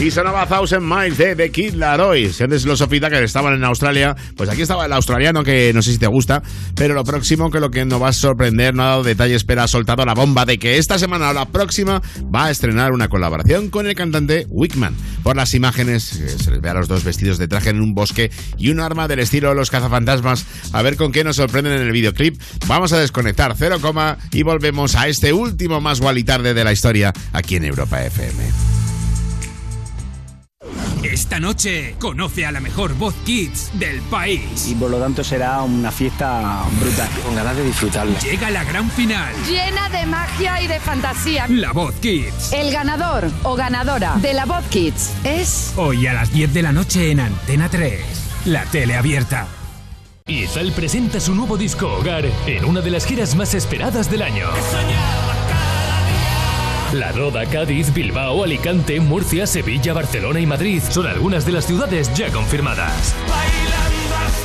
Y 0.00 0.12
sonaba 0.12 0.46
Thousand 0.46 0.82
Miles 0.82 1.18
de 1.18 1.34
The 1.34 1.50
Kid 1.50 1.74
Laroi. 1.74 2.32
Si 2.32 2.44
antes 2.44 2.64
los 2.64 2.80
que 2.86 3.24
estaban 3.24 3.54
en 3.54 3.64
Australia, 3.64 4.14
pues 4.36 4.48
aquí 4.48 4.62
estaba 4.62 4.86
el 4.86 4.92
australiano 4.92 5.42
que 5.42 5.72
no 5.74 5.82
sé 5.82 5.90
si 5.90 5.98
te 5.98 6.06
gusta, 6.06 6.40
pero 6.76 6.94
lo 6.94 7.02
próximo 7.02 7.50
que 7.50 7.58
lo 7.58 7.72
que 7.72 7.84
nos 7.84 8.00
va 8.00 8.10
a 8.10 8.12
sorprender, 8.12 8.74
no 8.74 8.84
ha 8.84 8.86
dado 8.86 9.02
detalles, 9.02 9.42
pero 9.42 9.62
ha 9.62 9.68
soltado 9.68 10.04
la 10.04 10.14
bomba 10.14 10.44
de 10.46 10.58
que 10.58 10.78
esta 10.78 11.00
semana 11.00 11.30
o 11.30 11.32
la 11.32 11.46
próxima 11.46 12.00
va 12.32 12.46
a 12.46 12.50
estrenar 12.52 12.92
una 12.92 13.08
colaboración 13.08 13.70
con 13.70 13.88
el 13.88 13.96
cantante 13.96 14.46
Wickman. 14.50 14.94
Por 15.24 15.34
las 15.34 15.52
imágenes 15.54 16.14
eh, 16.14 16.28
se 16.28 16.52
les 16.52 16.60
ve 16.60 16.68
a 16.68 16.74
los 16.74 16.86
dos 16.86 17.02
vestidos 17.02 17.36
de 17.38 17.48
traje 17.48 17.70
en 17.70 17.80
un 17.80 17.94
bosque 17.94 18.30
y 18.56 18.70
un 18.70 18.78
arma 18.78 19.08
del 19.08 19.18
estilo 19.18 19.52
Los 19.52 19.70
cazafantasmas. 19.70 20.46
A 20.72 20.80
ver 20.82 20.96
con 20.96 21.10
qué 21.10 21.24
nos 21.24 21.36
sorprenden 21.36 21.72
en 21.72 21.82
el 21.82 21.92
videoclip. 21.92 22.40
Vamos 22.68 22.92
a 22.92 23.00
desconectar 23.00 23.56
cero 23.58 23.78
coma 23.80 24.18
y 24.30 24.44
volvemos 24.44 24.94
a 24.94 25.08
este 25.08 25.32
último 25.32 25.80
más 25.80 26.00
gual 26.00 26.18
y 26.18 26.24
tarde 26.24 26.54
de 26.54 26.62
la 26.62 26.72
historia 26.72 27.12
aquí 27.32 27.56
en 27.56 27.64
Europa 27.64 28.04
FM. 28.04 28.77
Esta 31.02 31.40
noche 31.40 31.94
conoce 31.98 32.44
a 32.46 32.52
la 32.52 32.60
mejor 32.60 32.94
voz 32.94 33.14
kids 33.24 33.70
del 33.74 34.00
país. 34.02 34.68
Y 34.68 34.74
por 34.74 34.90
lo 34.90 34.98
tanto 34.98 35.22
será 35.22 35.62
una 35.62 35.90
fiesta 35.90 36.64
brutal. 36.80 37.08
Con 37.24 37.34
ganas 37.34 37.56
de 37.56 37.64
disfrutarla. 37.64 38.18
Llega 38.18 38.50
la 38.50 38.64
gran 38.64 38.90
final. 38.90 39.32
Llena 39.48 39.88
de 39.88 40.06
magia 40.06 40.60
y 40.60 40.66
de 40.66 40.80
fantasía. 40.80 41.46
La 41.48 41.72
voz 41.72 41.94
kids. 41.96 42.52
El 42.52 42.72
ganador 42.72 43.30
o 43.42 43.54
ganadora 43.54 44.16
de 44.16 44.32
la 44.34 44.44
voz 44.44 44.64
kids 44.70 45.12
es... 45.24 45.72
Hoy 45.76 46.06
a 46.06 46.14
las 46.14 46.32
10 46.32 46.52
de 46.54 46.62
la 46.62 46.72
noche 46.72 47.10
en 47.10 47.20
Antena 47.20 47.68
3. 47.68 48.00
La 48.46 48.64
tele 48.64 48.96
abierta. 48.96 49.46
Izal 50.26 50.72
presenta 50.72 51.20
su 51.20 51.34
nuevo 51.34 51.56
disco 51.56 51.86
Hogar 51.86 52.26
en 52.46 52.64
una 52.66 52.82
de 52.82 52.90
las 52.90 53.06
giras 53.06 53.34
más 53.34 53.54
esperadas 53.54 54.10
del 54.10 54.22
año. 54.22 54.46
La 56.92 57.12
Roda, 57.12 57.44
Cádiz, 57.44 57.92
Bilbao, 57.92 58.44
Alicante, 58.44 58.98
Murcia, 58.98 59.46
Sevilla, 59.46 59.92
Barcelona 59.92 60.40
y 60.40 60.46
Madrid 60.46 60.82
son 60.88 61.06
algunas 61.06 61.44
de 61.44 61.52
las 61.52 61.66
ciudades 61.66 62.12
ya 62.14 62.32
confirmadas. 62.32 63.14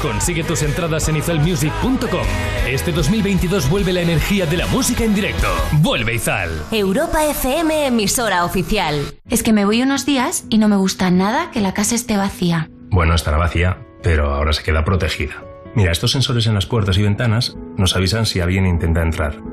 Consigue 0.01 0.43
tus 0.43 0.61
entradas 0.61 1.07
en 1.07 1.15
izalmusic.com. 1.15 2.27
Este 2.67 2.91
2022 2.91 3.69
vuelve 3.69 3.93
la 3.93 4.01
energía 4.01 4.45
de 4.45 4.57
la 4.57 4.67
música 4.67 5.05
en 5.05 5.15
directo. 5.15 5.47
Vuelve 5.71 6.15
Izal. 6.15 6.49
Europa 6.71 7.25
FM, 7.25 7.87
emisora 7.87 8.43
oficial. 8.43 8.99
Es 9.29 9.41
que 9.41 9.53
me 9.53 9.63
voy 9.63 9.81
unos 9.81 10.05
días 10.05 10.45
y 10.49 10.57
no 10.57 10.67
me 10.67 10.75
gusta 10.75 11.09
nada 11.11 11.49
que 11.51 11.61
la 11.61 11.73
casa 11.73 11.95
esté 11.95 12.17
vacía. 12.17 12.69
Bueno, 12.89 13.15
estará 13.15 13.37
vacía, 13.37 13.77
pero 14.01 14.33
ahora 14.33 14.51
se 14.51 14.63
queda 14.63 14.83
protegida. 14.83 15.45
Mira, 15.75 15.93
estos 15.93 16.11
sensores 16.11 16.45
en 16.47 16.55
las 16.55 16.65
puertas 16.65 16.97
y 16.97 17.03
ventanas 17.03 17.55
nos 17.77 17.95
avisan 17.95 18.25
si 18.25 18.41
alguien 18.41 18.65
intenta 18.65 19.01
entrar. 19.01 19.52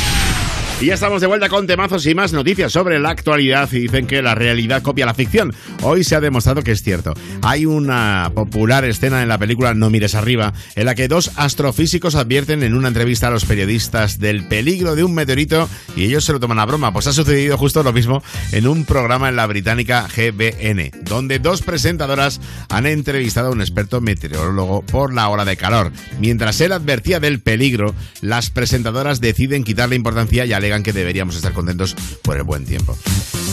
Y 0.81 0.87
ya 0.87 0.95
estamos 0.95 1.21
de 1.21 1.27
vuelta 1.27 1.47
con 1.47 1.67
temazos 1.67 2.07
y 2.07 2.15
más 2.15 2.33
noticias 2.33 2.71
sobre 2.71 2.97
la 2.97 3.11
actualidad 3.11 3.71
y 3.71 3.81
dicen 3.81 4.07
que 4.07 4.23
la 4.23 4.33
realidad 4.33 4.81
copia 4.81 5.05
la 5.05 5.13
ficción. 5.13 5.53
Hoy 5.83 6.03
se 6.03 6.15
ha 6.15 6.19
demostrado 6.19 6.63
que 6.63 6.71
es 6.71 6.81
cierto. 6.81 7.13
Hay 7.43 7.67
una 7.67 8.31
popular 8.33 8.83
escena 8.83 9.21
en 9.21 9.29
la 9.29 9.37
película 9.37 9.75
No 9.75 9.91
mires 9.91 10.15
arriba 10.15 10.53
en 10.75 10.85
la 10.85 10.95
que 10.95 11.07
dos 11.07 11.33
astrofísicos 11.35 12.15
advierten 12.15 12.63
en 12.63 12.73
una 12.73 12.87
entrevista 12.87 13.27
a 13.27 13.29
los 13.29 13.45
periodistas 13.45 14.17
del 14.17 14.47
peligro 14.47 14.95
de 14.95 15.03
un 15.03 15.13
meteorito 15.13 15.69
y 15.95 16.05
ellos 16.05 16.25
se 16.25 16.33
lo 16.33 16.39
toman 16.39 16.57
a 16.57 16.65
broma. 16.65 16.91
Pues 16.91 17.05
ha 17.05 17.13
sucedido 17.13 17.59
justo 17.59 17.83
lo 17.83 17.93
mismo 17.93 18.23
en 18.51 18.65
un 18.65 18.83
programa 18.83 19.29
en 19.29 19.35
la 19.35 19.45
británica 19.45 20.07
GBN, 20.07 21.03
donde 21.03 21.37
dos 21.37 21.61
presentadoras 21.61 22.41
han 22.69 22.87
entrevistado 22.87 23.49
a 23.49 23.51
un 23.51 23.61
experto 23.61 24.01
meteorólogo 24.01 24.81
por 24.81 25.13
la 25.13 25.29
hora 25.29 25.45
de 25.45 25.57
calor. 25.57 25.91
Mientras 26.19 26.59
él 26.59 26.71
advertía 26.71 27.19
del 27.19 27.39
peligro, 27.39 27.93
las 28.21 28.49
presentadoras 28.49 29.21
deciden 29.21 29.63
quitarle 29.63 29.95
importancia 29.95 30.43
y 30.43 30.53
alegan 30.53 30.70
que 30.79 30.93
deberíamos 30.93 31.35
estar 31.35 31.51
contentos 31.51 31.95
por 32.23 32.37
el 32.37 32.43
buen 32.43 32.65
tiempo. 32.65 32.97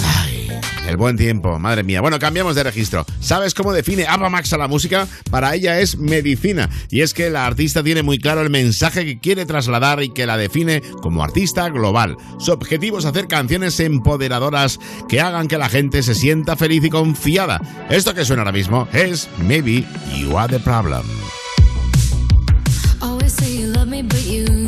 Ay, 0.04 0.48
el 0.86 0.96
buen 0.96 1.16
tiempo, 1.16 1.58
madre 1.58 1.82
mía. 1.82 2.00
Bueno, 2.00 2.18
cambiamos 2.18 2.54
de 2.54 2.62
registro. 2.62 3.04
¿Sabes 3.20 3.54
cómo 3.54 3.72
define 3.72 4.06
Ava 4.06 4.30
Max 4.30 4.52
a 4.52 4.58
la 4.58 4.68
música? 4.68 5.08
Para 5.30 5.54
ella 5.54 5.80
es 5.80 5.98
medicina. 5.98 6.70
Y 6.90 7.02
es 7.02 7.12
que 7.12 7.28
la 7.28 7.44
artista 7.44 7.82
tiene 7.82 8.02
muy 8.02 8.18
claro 8.18 8.40
el 8.40 8.50
mensaje 8.50 9.04
que 9.04 9.18
quiere 9.18 9.44
trasladar 9.44 10.02
y 10.02 10.10
que 10.10 10.26
la 10.26 10.36
define 10.36 10.80
como 11.02 11.22
artista 11.22 11.68
global. 11.68 12.16
Su 12.38 12.52
objetivo 12.52 13.00
es 13.00 13.04
hacer 13.04 13.26
canciones 13.26 13.78
empoderadoras 13.80 14.78
que 15.08 15.20
hagan 15.20 15.48
que 15.48 15.58
la 15.58 15.68
gente 15.68 16.02
se 16.02 16.14
sienta 16.14 16.56
feliz 16.56 16.84
y 16.84 16.90
confiada. 16.90 17.60
Esto 17.90 18.14
que 18.14 18.24
suena 18.24 18.42
ahora 18.42 18.52
mismo 18.52 18.88
es 18.92 19.28
Maybe 19.38 19.84
You 20.16 20.38
Are 20.38 20.50
the 20.50 20.62
Problem. 20.62 21.02
Always 23.00 23.32
say 23.32 23.60
you 23.60 23.66
love 23.68 23.88
me, 23.88 24.02
but 24.02 24.24
you 24.24 24.67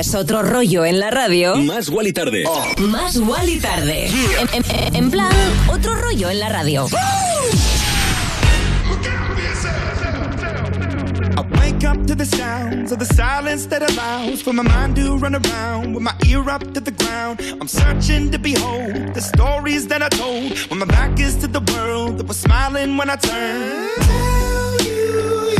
Quieres 0.00 0.14
otro 0.14 0.40
rollo 0.42 0.86
en 0.86 0.98
la 0.98 1.10
radio, 1.10 1.56
Más 1.56 1.90
Wally 1.90 2.14
Tarde. 2.14 2.44
más 2.78 3.18
Wally 3.18 3.58
tarde. 3.60 4.06
En, 4.40 4.48
en- 4.64 4.96
en 4.96 5.10
plan, 5.10 5.28
otro 5.68 5.94
rollo 5.94 6.30
en 6.30 6.40
la 6.40 6.48
radio. 6.48 6.86
I 11.36 11.42
wake 11.58 11.84
up 11.84 12.06
to 12.06 12.14
the 12.14 12.24
sounds 12.24 12.92
of 12.92 12.98
the 12.98 13.04
silence 13.14 13.66
that 13.66 13.82
allows 13.82 14.40
for 14.40 14.54
my 14.54 14.62
mind 14.62 14.96
to 14.96 15.18
run 15.18 15.34
around 15.34 15.92
with 15.94 16.02
my 16.02 16.14
ear 16.26 16.48
up 16.48 16.62
to 16.72 16.80
the 16.80 16.92
ground. 16.92 17.38
I'm 17.60 17.68
searching 17.68 18.30
to 18.30 18.38
behold 18.38 19.12
the 19.12 19.20
stories 19.20 19.86
that 19.88 20.00
I 20.02 20.08
told 20.08 20.56
when 20.70 20.78
my 20.78 20.86
back 20.86 21.20
is 21.20 21.36
to 21.42 21.46
the 21.46 21.60
world 21.74 22.16
that 22.16 22.26
was 22.26 22.38
smiling 22.38 22.96
when 22.96 23.10
I 23.10 23.16
turned. 23.16 23.90
Tell 24.00 24.80
you 24.80 25.59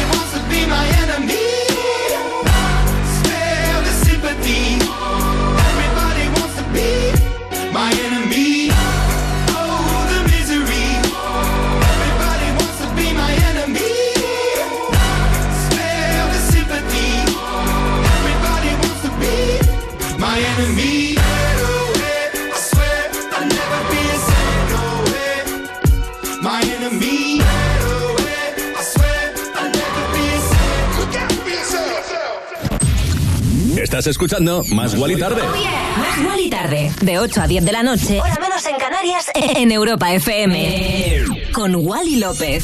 Estás 33.91 34.07
escuchando 34.07 34.63
Más 34.71 34.97
Wally 34.97 35.17
Tarde. 35.17 35.41
Más 35.43 36.25
Wally 36.25 36.49
tarde. 36.49 36.93
De 37.01 37.19
8 37.19 37.41
a 37.41 37.47
10 37.47 37.65
de 37.65 37.71
la 37.73 37.83
noche. 37.83 38.21
Hora 38.21 38.37
menos 38.39 38.65
en 38.65 38.77
Canarias. 38.77 39.29
En 39.35 39.69
Europa 39.69 40.13
FM. 40.13 41.25
Con 41.51 41.75
Wally 41.75 42.15
López. 42.15 42.63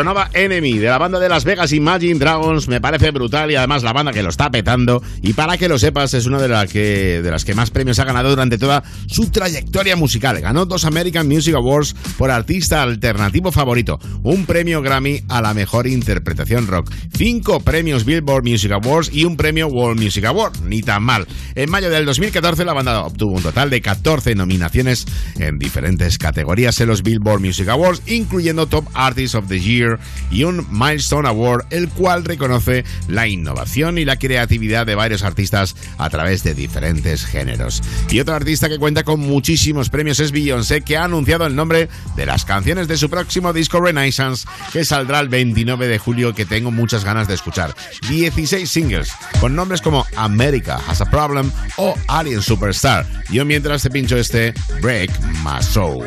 Sonaba 0.00 0.30
Enemy 0.32 0.78
de 0.78 0.86
la 0.86 0.96
banda 0.96 1.18
de 1.18 1.28
Las 1.28 1.44
Vegas 1.44 1.74
Imagine 1.74 2.18
Dragons, 2.18 2.68
me 2.68 2.80
parece 2.80 3.10
brutal 3.10 3.50
y 3.50 3.56
además 3.56 3.82
la 3.82 3.92
banda 3.92 4.14
que 4.14 4.22
lo 4.22 4.30
está 4.30 4.50
petando 4.50 5.02
y 5.20 5.34
para 5.34 5.58
que 5.58 5.68
lo 5.68 5.78
sepas 5.78 6.14
es 6.14 6.24
una 6.24 6.38
de, 6.38 6.48
las 6.48 6.72
que, 6.72 7.20
de 7.20 7.30
las 7.30 7.44
que 7.44 7.52
más 7.52 7.70
premios 7.70 7.98
ha 7.98 8.04
ganado 8.04 8.30
durante 8.30 8.56
toda 8.56 8.82
su 9.08 9.28
trayectoria 9.28 9.96
musical. 9.96 10.40
Ganó 10.40 10.64
dos 10.64 10.86
American 10.86 11.28
Music 11.28 11.54
Awards 11.54 11.94
por 12.16 12.30
artista 12.30 12.82
alternativo 12.82 13.52
favorito, 13.52 14.00
un 14.22 14.46
premio 14.46 14.80
Grammy 14.80 15.22
a 15.28 15.42
la 15.42 15.52
mejor 15.52 15.86
interpretación 15.86 16.66
rock, 16.66 16.90
cinco 17.12 17.60
premios 17.60 18.06
Billboard 18.06 18.44
Music 18.44 18.72
Awards 18.72 19.10
y 19.12 19.26
un 19.26 19.36
premio 19.36 19.68
World 19.68 20.02
Music 20.02 20.24
Award, 20.24 20.62
ni 20.62 20.80
tan 20.80 21.02
mal. 21.02 21.26
En 21.54 21.70
mayo 21.70 21.90
del 21.90 22.06
2014 22.06 22.64
la 22.64 22.72
banda 22.72 23.02
obtuvo 23.02 23.34
un 23.34 23.42
total 23.42 23.68
de 23.68 23.82
14 23.82 24.34
nominaciones 24.34 25.04
en 25.38 25.58
diferentes 25.58 26.16
categorías 26.16 26.80
en 26.80 26.88
los 26.88 27.02
Billboard 27.02 27.42
Music 27.42 27.68
Awards, 27.68 28.00
incluyendo 28.06 28.66
Top 28.66 28.86
Artist 28.94 29.34
of 29.34 29.46
the 29.48 29.60
Year 29.60 29.89
y 30.30 30.44
un 30.44 30.66
Milestone 30.70 31.28
Award, 31.28 31.66
el 31.70 31.88
cual 31.88 32.24
reconoce 32.24 32.84
la 33.08 33.26
innovación 33.26 33.98
y 33.98 34.04
la 34.04 34.18
creatividad 34.18 34.86
de 34.86 34.94
varios 34.94 35.22
artistas 35.22 35.76
a 35.98 36.10
través 36.10 36.42
de 36.44 36.54
diferentes 36.54 37.24
géneros. 37.24 37.82
Y 38.10 38.20
otro 38.20 38.34
artista 38.34 38.68
que 38.68 38.78
cuenta 38.78 39.04
con 39.04 39.20
muchísimos 39.20 39.88
premios 39.88 40.20
es 40.20 40.32
Beyoncé, 40.32 40.82
que 40.82 40.96
ha 40.96 41.04
anunciado 41.04 41.46
el 41.46 41.56
nombre 41.56 41.88
de 42.16 42.26
las 42.26 42.44
canciones 42.44 42.88
de 42.88 42.96
su 42.96 43.10
próximo 43.10 43.52
disco 43.52 43.80
Renaissance, 43.80 44.46
que 44.72 44.84
saldrá 44.84 45.20
el 45.20 45.28
29 45.28 45.88
de 45.88 45.98
julio, 45.98 46.34
que 46.34 46.46
tengo 46.46 46.70
muchas 46.70 47.04
ganas 47.04 47.28
de 47.28 47.34
escuchar. 47.34 47.74
16 48.08 48.68
singles, 48.68 49.12
con 49.40 49.54
nombres 49.54 49.80
como 49.80 50.06
America 50.16 50.80
Has 50.88 51.00
a 51.00 51.10
Problem 51.10 51.50
o 51.76 51.94
Alien 52.08 52.42
Superstar. 52.42 53.06
Yo 53.30 53.44
mientras 53.44 53.82
te 53.82 53.90
pincho 53.90 54.16
este 54.16 54.54
Break 54.80 55.10
My 55.44 55.62
Soul. 55.62 56.06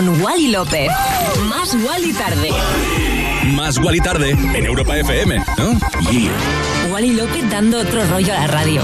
con 0.00 0.22
Wally 0.22 0.48
López. 0.48 0.90
Más 1.48 1.74
Wally 1.74 2.12
tarde. 2.14 2.50
Más 3.54 3.76
Wally 3.78 4.00
tarde 4.00 4.30
en 4.30 4.64
Europa 4.66 4.96
FM, 4.96 5.44
¿no? 5.58 5.78
Wally 6.90 7.12
López 7.12 7.50
dando 7.50 7.80
otro 7.80 8.04
rollo 8.06 8.32
a 8.32 8.40
la 8.40 8.46
radio. 8.46 8.80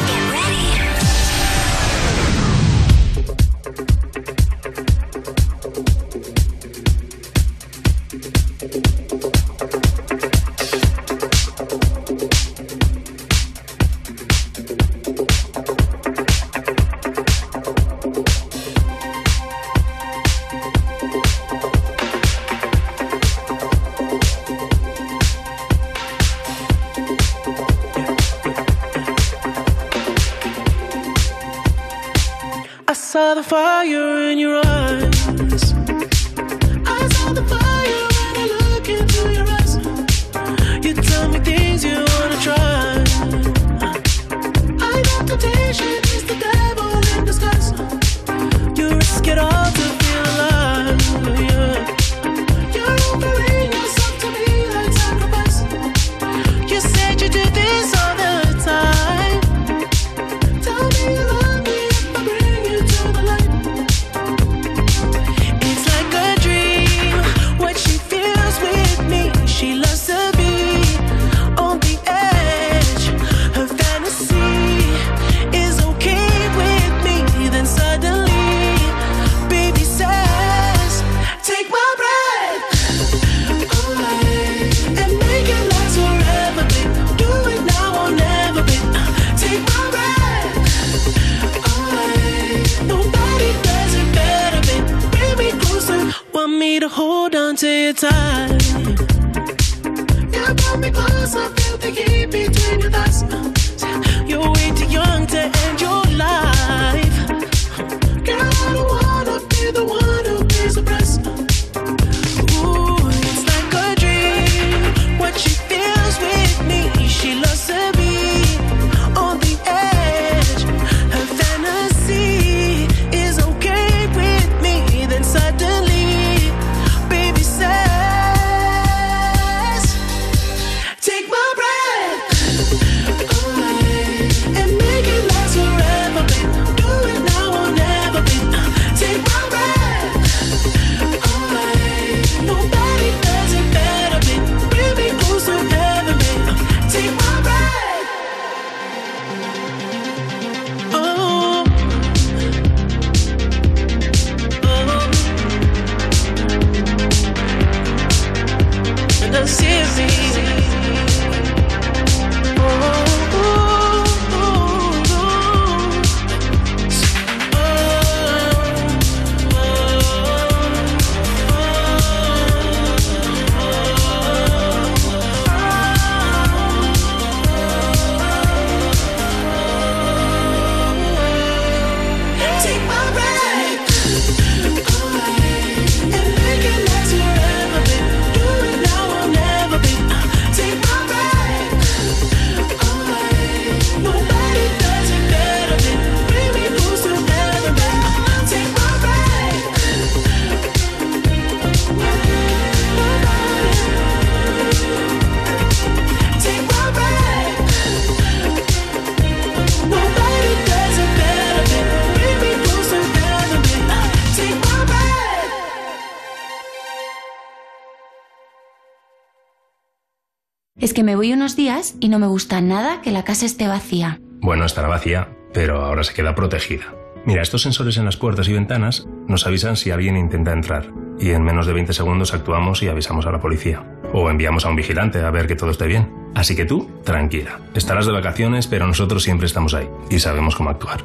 Me 221.07 221.15
voy 221.15 221.33
unos 221.33 221.55
días 221.55 221.95
y 222.01 222.09
no 222.09 222.19
me 222.19 222.27
gusta 222.27 222.61
nada 222.61 223.01
que 223.01 223.13
la 223.13 223.23
casa 223.23 223.47
esté 223.47 223.69
vacía. 223.69 224.19
Bueno, 224.41 224.65
estará 224.65 224.89
vacía, 224.89 225.29
pero 225.55 225.85
ahora 225.85 226.03
se 226.03 226.13
queda 226.13 226.35
protegida. 226.35 226.97
Mira, 227.25 227.43
estos 227.43 227.63
sensores 227.63 227.97
en 227.97 228.05
las 228.05 228.17
puertas 228.17 228.49
y 228.49 228.53
ventanas 228.53 229.07
nos 229.29 229.47
avisan 229.47 229.77
si 229.77 229.93
alguien 229.93 230.17
intenta 230.17 230.53
entrar 230.53 230.91
y 231.21 231.31
en 231.31 231.45
menos 231.45 231.69
de 231.69 231.75
20 231.75 231.93
segundos 231.93 232.35
actuamos 232.35 232.83
y 232.83 232.89
avisamos 232.89 233.25
a 233.25 233.31
la 233.31 233.41
policía. 233.41 233.85
O 234.13 234.29
enviamos 234.31 234.65
a 234.65 234.69
un 234.69 234.75
vigilante 234.75 235.21
a 235.21 235.31
ver 235.31 235.47
que 235.47 235.55
todo 235.55 235.71
esté 235.71 235.87
bien. 235.87 236.13
Así 236.35 236.57
que 236.57 236.65
tú, 236.65 236.91
tranquila. 237.05 237.61
Estarás 237.75 238.07
de 238.07 238.13
vacaciones, 238.13 238.67
pero 238.67 238.89
nosotros 238.89 239.23
siempre 239.23 239.47
estamos 239.47 239.75
ahí 239.75 239.89
y 240.11 240.19
sabemos 240.19 240.57
cómo 240.57 240.71
actuar. 240.71 241.05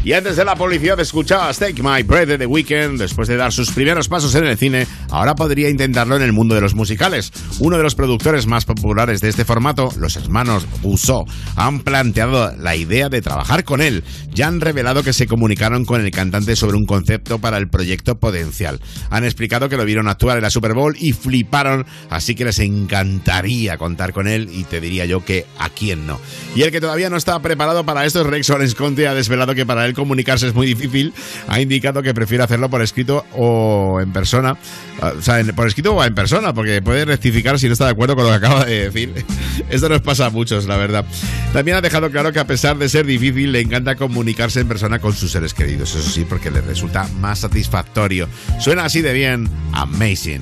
Y 0.06 0.12
antes 0.12 0.36
de 0.36 0.44
la 0.44 0.58
publicidad 0.58 1.00
escuchabas 1.00 1.60
Take 1.60 1.82
My 1.82 2.04
Breath 2.04 2.28
de 2.28 2.38
The 2.38 2.46
Weeknd, 2.46 3.00
después 3.00 3.30
de 3.30 3.38
dar 3.38 3.54
sus 3.54 3.72
primeros 3.72 4.10
pasos 4.10 4.36
en 4.36 4.44
el 4.44 4.58
cine, 4.58 4.86
ahora 5.10 5.34
podría 5.34 5.70
intentarlo 5.70 6.18
en 6.18 6.22
el 6.22 6.34
mundo 6.34 6.56
de 6.56 6.62
los 6.62 6.76
musicales. 6.76 7.32
Uno 7.60 7.78
de 7.78 7.84
los 7.84 7.96
productores 7.96 8.46
más 8.46 8.66
populares 8.66 9.22
de 9.22 9.30
este 9.30 9.46
formato, 9.46 9.94
los 9.98 10.18
hermanos 10.18 10.68
Rousseau, 10.84 11.26
han 11.56 11.80
planteado 11.80 12.54
la 12.58 12.76
idea 12.76 13.08
de 13.08 13.22
trabajar 13.22 13.64
con 13.64 13.82
él. 13.82 14.04
Ya 14.34 14.48
han 14.48 14.60
revelado 14.60 15.04
que 15.04 15.14
se 15.14 15.26
comunicaron 15.26 15.86
con 15.86 16.04
el 16.04 16.12
cantante 16.12 16.58
sobre 16.58 16.76
un 16.76 16.86
concepto 16.86 17.40
para 17.40 17.58
el 17.58 17.70
proyecto 17.70 18.20
Potencial. 18.20 18.82
Han 19.10 19.24
explicado 19.24 19.70
que 19.70 19.78
lo 19.78 19.86
vieron 19.86 20.10
actuar 20.10 20.36
en 20.36 20.44
la 20.44 20.50
Super 20.50 20.74
Bowl 20.74 20.98
y 21.00 21.14
fliparon, 21.14 21.86
así 22.10 22.36
que 22.36 22.44
les 22.44 22.60
encantaría 22.60 23.78
contar 23.78 24.12
con 24.12 24.28
él 24.28 24.50
y 24.52 24.66
te 24.66 24.82
diría 24.82 25.06
yo 25.06 25.24
que 25.24 25.46
a 25.60 25.70
quién 25.70 26.06
no. 26.08 26.20
Y 26.56 26.64
el 26.64 26.72
que 26.72 26.82
todavía 26.82 27.10
no 27.10 27.16
está 27.16 27.42
preparado 27.42 27.86
para 27.86 28.06
esto 28.06 28.20
es 28.20 28.28
Rex 28.28 28.50
Orange 28.50 28.76
Conte, 28.76 29.08
ha 29.08 29.14
desvelado 29.14 29.56
que 29.56 29.66
para 29.66 29.86
él 29.86 29.93
comunicarse 29.94 30.48
es 30.48 30.54
muy 30.54 30.68
difícil, 30.68 31.14
ha 31.48 31.60
indicado 31.60 32.02
que 32.02 32.14
prefiere 32.14 32.44
hacerlo 32.44 32.70
por 32.70 32.82
escrito 32.82 33.26
o 33.36 34.00
en 34.02 34.12
persona. 34.12 34.58
O 35.02 35.22
sea, 35.22 35.44
por 35.56 35.68
escrito 35.68 35.94
o 35.94 36.04
en 36.04 36.16
persona, 36.16 36.54
porque 36.54 36.82
puede 36.82 37.06
rectificar 37.06 37.60
si 37.60 37.68
no 37.68 37.74
está 37.74 37.86
de 37.86 37.92
acuerdo 37.92 38.16
con 38.16 38.26
lo 38.26 38.30
que 38.30 38.36
acaba 38.36 38.66
de 38.66 38.90
decir. 38.90 39.26
Esto 39.70 39.90
nos 39.90 40.02
pasa 40.02 40.28
a 40.28 40.30
muchos, 40.30 40.66
la 40.66 40.78
verdad. 40.78 41.06
También 41.52 41.78
ha 41.78 41.82
dejado 41.82 42.10
claro 42.10 42.32
que 42.32 42.40
a 42.40 42.48
pesar 42.48 42.78
de 42.78 42.90
ser 42.90 43.06
difícil, 43.06 43.52
le 43.52 43.62
encanta 43.62 43.96
comunicarse 43.96 44.60
en 44.62 44.68
persona 44.68 45.00
con 45.00 45.14
sus 45.14 45.32
seres 45.32 45.54
queridos. 45.54 45.96
Eso 45.96 46.10
sí, 46.10 46.26
porque 46.28 46.52
le 46.52 46.62
resulta 46.62 47.08
más 47.20 47.40
satisfactorio. 47.40 48.28
Suena 48.60 48.86
así 48.86 49.02
de 49.02 49.14
bien. 49.14 49.50
Amazing. 49.74 50.42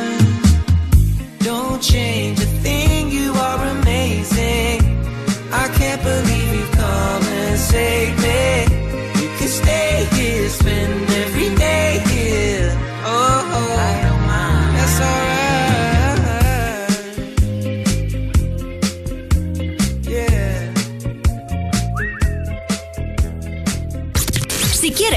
Change 1.81 2.39
a 2.39 2.45
thing, 2.61 3.09
you 3.09 3.33
are 3.33 3.65
amazing. 3.79 4.79
I 5.51 5.67
can't 5.79 6.01
believe 6.03 6.53
you've 6.53 6.71
come 6.73 7.23
and 7.23 7.59
saved 7.59 8.20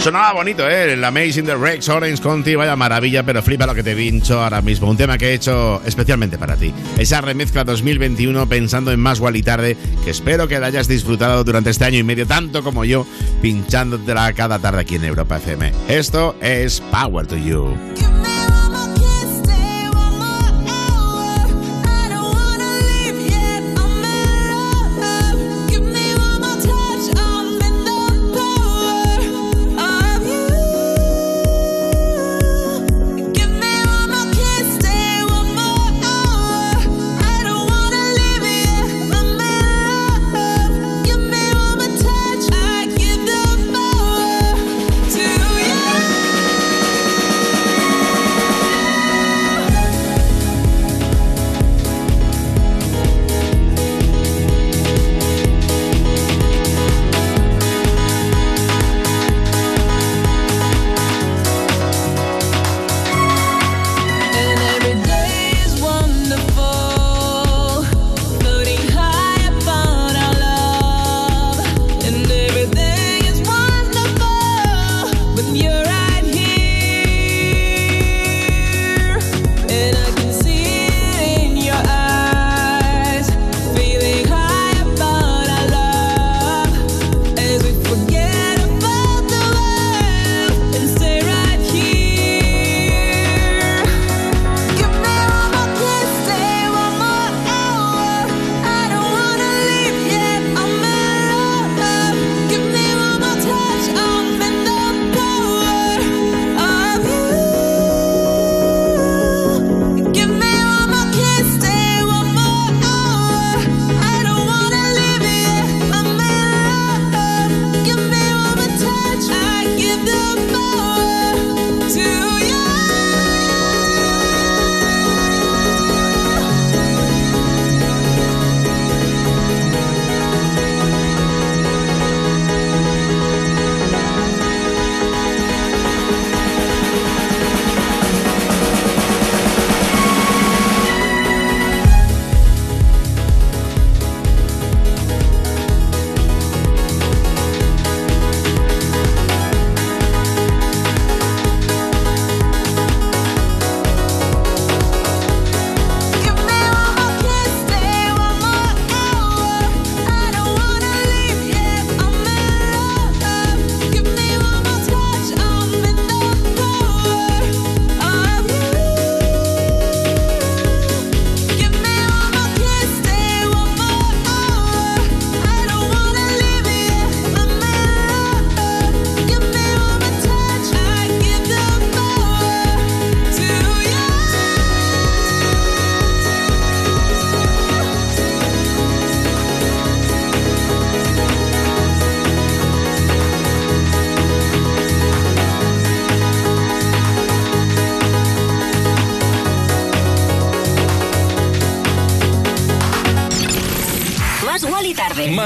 Sonaba 0.00 0.32
bonito, 0.32 0.66
¿eh? 0.66 0.94
El 0.94 1.04
Amazing 1.04 1.44
the 1.44 1.54
Rex 1.54 1.86
Orange 1.90 2.22
County, 2.22 2.54
vaya 2.54 2.74
maravilla, 2.74 3.22
pero 3.22 3.42
flipa 3.42 3.66
lo 3.66 3.74
que 3.74 3.82
te 3.82 3.94
pincho 3.94 4.42
ahora 4.42 4.62
mismo. 4.62 4.88
Un 4.88 4.96
tema 4.96 5.18
que 5.18 5.28
he 5.28 5.34
hecho 5.34 5.82
especialmente 5.84 6.38
para 6.38 6.56
ti. 6.56 6.72
Esa 6.96 7.20
remezcla 7.20 7.64
2021 7.64 8.48
pensando 8.48 8.92
en 8.92 9.00
más 9.00 9.20
y 9.34 9.42
tarde, 9.42 9.76
que 10.02 10.10
espero 10.10 10.48
que 10.48 10.58
la 10.58 10.68
hayas 10.68 10.88
disfrutado 10.88 11.44
durante 11.44 11.68
este 11.68 11.84
año 11.84 11.98
y 11.98 12.02
medio, 12.02 12.26
tanto 12.26 12.62
como 12.62 12.86
yo, 12.86 13.06
pinchándotela 13.42 14.32
cada 14.32 14.58
tarde 14.58 14.80
aquí 14.80 14.94
en 14.94 15.04
Europa 15.04 15.36
FM. 15.36 15.70
Esto 15.88 16.34
es 16.40 16.80
Power. 16.90 17.26
To 17.26 17.36
you 17.36 17.76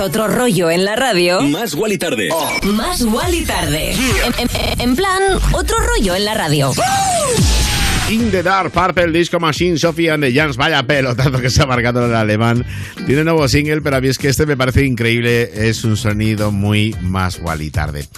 Otro 0.00 0.28
rollo 0.28 0.70
en 0.70 0.84
la 0.84 0.96
radio, 0.96 1.40
Más 1.42 1.74
Wally 1.74 1.98
Tarde. 1.98 2.28
más 2.64 3.02
Wally 3.02 3.44
Tarde. 3.44 3.92
En, 3.92 4.34
en- 4.38 4.80
en 4.80 4.96
plan, 4.96 5.22
otro 5.52 5.76
rollo 5.78 6.14
en 6.14 6.24
la 6.24 6.34
radio. 6.34 6.72
In 8.10 8.30
the 8.32 8.42
Dark, 8.42 8.72
Purple 8.72 9.12
Disco 9.12 9.38
Machine, 9.38 9.78
Sophie 9.78 10.10
and 10.10 10.24
the 10.24 10.32
Jans. 10.32 10.56
Vaya 10.56 10.82
pelotazo 10.82 11.40
que 11.40 11.48
se 11.48 11.62
ha 11.62 11.66
marcado 11.66 12.06
el 12.06 12.14
alemán. 12.14 12.66
Tiene 13.06 13.22
nuevo 13.22 13.46
single, 13.46 13.82
pero 13.82 13.96
a 13.96 14.00
mí 14.00 14.08
es 14.08 14.18
que 14.18 14.28
este 14.28 14.46
me 14.46 14.56
parece 14.56 14.84
increíble. 14.84 15.50
Es 15.54 15.84
un 15.84 15.96
sonido 15.96 16.50
muy 16.50 16.96
más 17.02 17.38
Wally 17.40 17.70
tarde. 17.70 18.08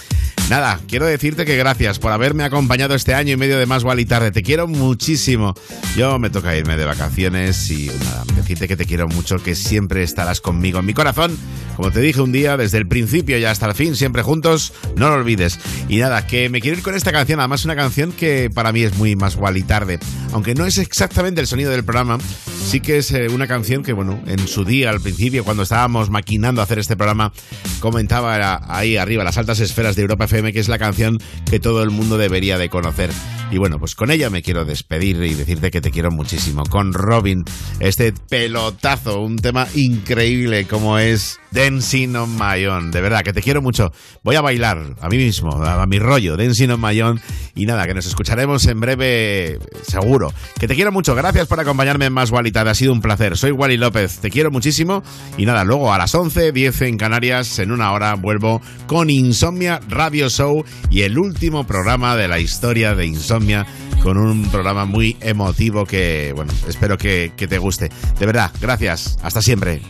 Nada, 0.49 0.81
quiero 0.89 1.07
decirte 1.07 1.45
que 1.45 1.57
gracias 1.57 1.99
por 1.99 2.11
haberme 2.11 2.43
acompañado 2.45 2.95
este 2.95 3.15
año 3.15 3.33
y 3.35 3.37
medio 3.37 3.59
de 3.59 3.67
más 3.67 3.85
Wally 3.85 4.07
tarde. 4.07 4.31
Te 4.33 4.43
quiero 4.43 4.67
muchísimo. 4.67 5.55
Yo 5.97 6.19
me 6.19 6.31
toca 6.31 6.57
irme 6.57 6.77
de 6.79 6.85
vacaciones 6.87 7.71
y 7.71 7.89
nada, 8.03 8.25
decirte 8.35 8.69
que 8.69 8.77
te 8.77 8.87
quiero 8.87 9.09
mucho, 9.09 9.43
que 9.43 9.55
siempre 9.55 10.03
estarás 10.03 10.41
conmigo 10.41 10.79
en 10.81 10.87
mi 10.87 10.95
corazón. 10.95 11.37
Como 11.77 11.91
te 11.91 12.01
dije 12.01 12.21
un 12.21 12.33
día, 12.33 12.57
desde 12.57 12.79
el 12.79 12.87
principio 12.87 13.39
y 13.39 13.45
hasta 13.45 13.67
el 13.67 13.75
fin, 13.75 13.97
siempre 13.97 14.23
juntos, 14.23 14.73
no 14.97 15.09
lo 15.09 15.15
olvides. 15.17 15.59
Y 15.89 15.99
nada, 15.99 16.27
que 16.27 16.49
me 16.49 16.61
quiero 16.61 16.77
ir 16.77 16.83
con 16.83 16.95
esta 16.95 17.13
canción, 17.13 17.41
además 17.41 17.65
una 17.65 17.77
canción 17.77 18.13
que 18.13 18.51
para 18.51 18.73
mí 18.73 18.83
es 18.83 18.97
muy 18.97 19.17
más 19.17 19.37
Wally 19.37 19.63
tarde. 19.63 19.99
Aunque 20.33 20.55
no 20.55 20.67
es 20.67 20.79
exactamente 20.79 21.41
el 21.41 21.47
sonido 21.47 21.71
del 21.71 21.85
programa, 21.85 22.19
sí 22.67 22.81
que 22.81 22.99
es 22.99 23.11
eh, 23.13 23.29
una 23.29 23.47
canción 23.47 23.83
que, 23.83 23.93
bueno, 23.93 24.21
en 24.27 24.47
su 24.47 24.65
día, 24.65 24.91
al 24.91 25.01
principio, 25.01 25.45
cuando 25.45 25.63
estábamos 25.63 26.11
maquinando 26.11 26.63
hacer 26.63 26.79
este 26.79 26.97
programa, 26.97 27.33
comentaba 27.81 28.61
ahí 28.69 28.97
arriba, 28.97 29.25
las 29.25 29.39
altas 29.39 29.61
esferas 29.61 29.97
de 29.97 30.03
Europa 30.03 30.25
FM, 30.25 30.53
que 30.53 30.61
es 30.61 30.69
la 30.69 30.79
canción 30.79 31.19
que 31.51 31.61
todo 31.61 31.83
el 31.83 31.91
mundo 31.91 32.19
debería 32.19 32.59
de 32.59 32.69
conocer. 32.69 33.11
Y 33.51 33.59
bueno, 33.59 33.79
pues 33.79 33.95
con 33.95 34.11
ella 34.11 34.31
me 34.31 34.43
quiero 34.43 34.65
despedir 34.65 35.23
y 35.23 35.35
decirte 35.35 35.71
que 35.71 35.81
te 35.81 35.91
quiero 35.91 36.11
muchísimo. 36.11 36.65
Con 36.65 36.95
Robin, 36.95 37.45
este 37.81 38.13
pelotazo, 38.13 39.21
un 39.21 39.37
tema 39.37 39.69
increíble 39.75 40.67
como 40.67 40.99
es 40.99 41.39
Dancing 41.53 42.15
on 42.17 42.37
My 42.37 42.65
Own. 42.67 42.91
De 42.91 43.01
verdad, 43.01 43.23
que 43.23 43.33
te 43.33 43.43
quiero 43.43 43.63
mucho. 43.63 43.93
Voy 44.23 44.37
a 44.37 44.41
bailar 44.41 44.97
a 45.01 45.09
mí 45.09 45.17
mismo, 45.17 45.63
a, 45.63 45.87
mi 45.87 45.99
rollo, 45.99 46.37
Dancing 46.37 46.71
on 46.71 46.81
My 46.81 47.01
Own. 47.03 47.21
Y 47.55 47.67
nada, 47.67 47.87
que 47.87 47.95
nos 47.95 48.07
escucharemos 48.07 48.67
en 48.67 48.81
breve, 48.81 49.59
seguro. 49.87 50.33
Que 50.59 50.67
te 50.67 50.75
quiero 50.75 50.93
mucho. 50.93 51.15
Gracias 51.15 51.47
por 51.47 51.61
acompañarme 51.61 52.07
en 52.07 52.13
Más 52.13 52.31
Walita. 52.31 52.63
Ha 52.63 52.75
sido 52.75 52.93
un 52.93 53.01
placer. 53.01 53.37
Soy 53.37 53.51
Wally 53.51 53.77
López. 53.77 54.19
Te 54.19 54.31
quiero 54.31 54.51
muchísimo. 54.51 55.03
Y 55.37 55.47
nada, 55.47 55.65
luego 55.65 55.93
a 55.93 55.99
las 55.99 56.15
11, 56.15 56.53
10 56.53 56.83
en 56.83 56.97
Canarias, 56.97 57.59
en 57.59 57.73
una 57.73 57.93
hora, 57.93 58.15
vuelvo 58.15 58.61
con 58.87 59.11
Insomnia 59.11 59.81
Radio 59.89 60.29
Show 60.29 60.65
y 60.91 61.03
el 61.03 61.19
último 61.19 61.67
programa 61.67 62.17
de 62.17 62.29
la 62.29 62.39
historia 62.39 62.95
de 62.95 63.07
Insomnia 63.07 63.67
con 64.03 64.19
un 64.19 64.51
programa 64.51 64.85
muy 64.85 65.17
emotivo 65.21 65.85
que, 65.85 66.33
bueno, 66.35 66.53
espero 66.67 66.99
que, 66.99 67.33
te 67.37 67.59
guste. 67.59 67.89
De 68.19 68.27
verdad, 68.27 68.51
gracias. 68.61 69.19
Hasta 69.23 69.41
siempre. 69.41 69.81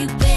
you. 0.00 0.29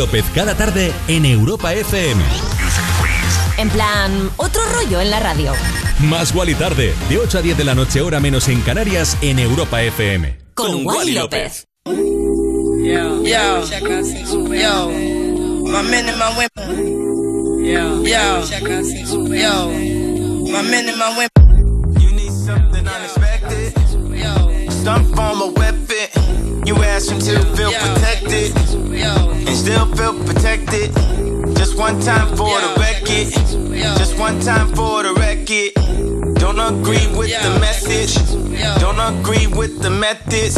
López 0.00 0.24
cada 0.34 0.54
tarde 0.54 0.94
en 1.08 1.26
Europa 1.26 1.74
FM. 1.74 2.24
En 3.58 3.68
plan, 3.68 4.30
otro 4.38 4.62
rollo 4.72 4.98
en 4.98 5.10
la 5.10 5.20
radio. 5.20 5.52
Más 5.98 6.34
Wally 6.34 6.54
tarde, 6.54 6.94
de 7.10 7.18
8 7.18 7.36
a 7.36 7.42
10 7.42 7.58
de 7.58 7.64
la 7.64 7.74
noche, 7.74 8.00
hora 8.00 8.18
menos 8.18 8.48
en 8.48 8.62
Canarias, 8.62 9.18
en 9.20 9.38
Europa 9.38 9.82
FM. 9.82 10.38
Con 10.54 10.86
Wally 10.86 11.12
López. 11.12 11.66
Yo, 11.84 13.22
yo, 13.22 13.62
yo, 14.54 14.88
my 15.66 15.82
men 15.82 16.08
and 16.08 16.16
my 16.16 16.30
women. 16.34 17.62
Yo, 17.62 18.02
yo, 18.02 18.42
yo, 19.34 19.68
my 20.50 20.62
men 20.62 20.88
and 20.88 20.96
my 20.96 21.10
women. 21.10 22.00
You 22.00 22.10
need 22.12 22.32
something 22.32 22.88
unexpected. 22.88 23.74
Some 24.82 25.04
form 25.14 25.42
of. 25.42 25.69
You 26.70 26.76
ask 26.84 27.10
him 27.10 27.18
to 27.18 27.42
feel 27.56 27.72
protected. 27.72 28.56
And 28.94 29.56
still 29.56 29.86
feel 29.96 30.14
protected. 30.22 30.94
Just 31.56 31.76
one 31.76 32.00
time 32.00 32.28
for 32.36 32.54
the 32.60 32.70
record. 32.78 33.26
Just 33.98 34.16
one 34.16 34.38
time 34.38 34.68
for 34.76 35.02
the 35.02 35.12
record. 35.14 35.74
Don't 36.36 36.60
agree 36.60 37.08
with 37.18 37.34
the 37.42 37.58
message. 37.58 38.14
Don't 38.78 39.00
agree 39.00 39.48
with 39.48 39.82
the 39.82 39.90
methods. 39.90 40.54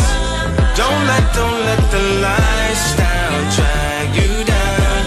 Don't 0.76 1.00
let, 1.08 1.34
don't 1.34 1.64
let 1.64 1.80
the 1.90 2.02
lifestyle 2.20 3.40
drag 3.56 4.14
you 4.14 4.44
down. 4.44 5.00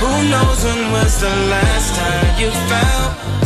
Who 0.00 0.30
knows 0.30 0.64
when 0.64 0.90
was 0.90 1.20
the 1.20 1.36
last 1.52 1.96
time 1.96 2.40
you 2.40 2.50
felt 2.72 3.45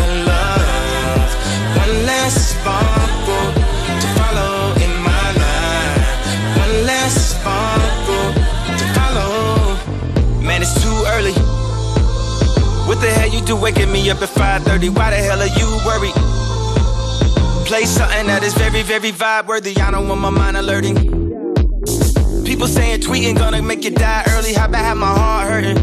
you 13.51 13.57
waking 13.57 13.91
me 13.91 14.09
up 14.11 14.23
at 14.23 14.29
5:30? 14.29 14.91
Why 14.91 15.11
the 15.11 15.17
hell 15.17 15.41
are 15.41 15.53
you 15.61 15.69
worried? 15.85 16.15
Play 17.67 17.85
something 17.85 18.27
that 18.29 18.45
is 18.45 18.55
very, 18.55 18.83
very 18.83 19.11
vibe 19.11 19.47
worthy. 19.47 19.77
I 19.77 19.91
don't 19.91 20.07
want 20.07 20.21
my 20.21 20.31
mind 20.31 20.57
alerting. 20.57 20.97
People 22.45 22.69
saying 22.69 23.01
tweeting 23.01 23.37
gonna 23.37 23.61
make 23.61 23.83
you 23.83 23.91
die 23.91 24.23
early. 24.35 24.53
How 24.55 24.67
about 24.67 24.85
have 24.85 24.99
my 24.99 25.13
heart 25.21 25.51
hurting? 25.51 25.79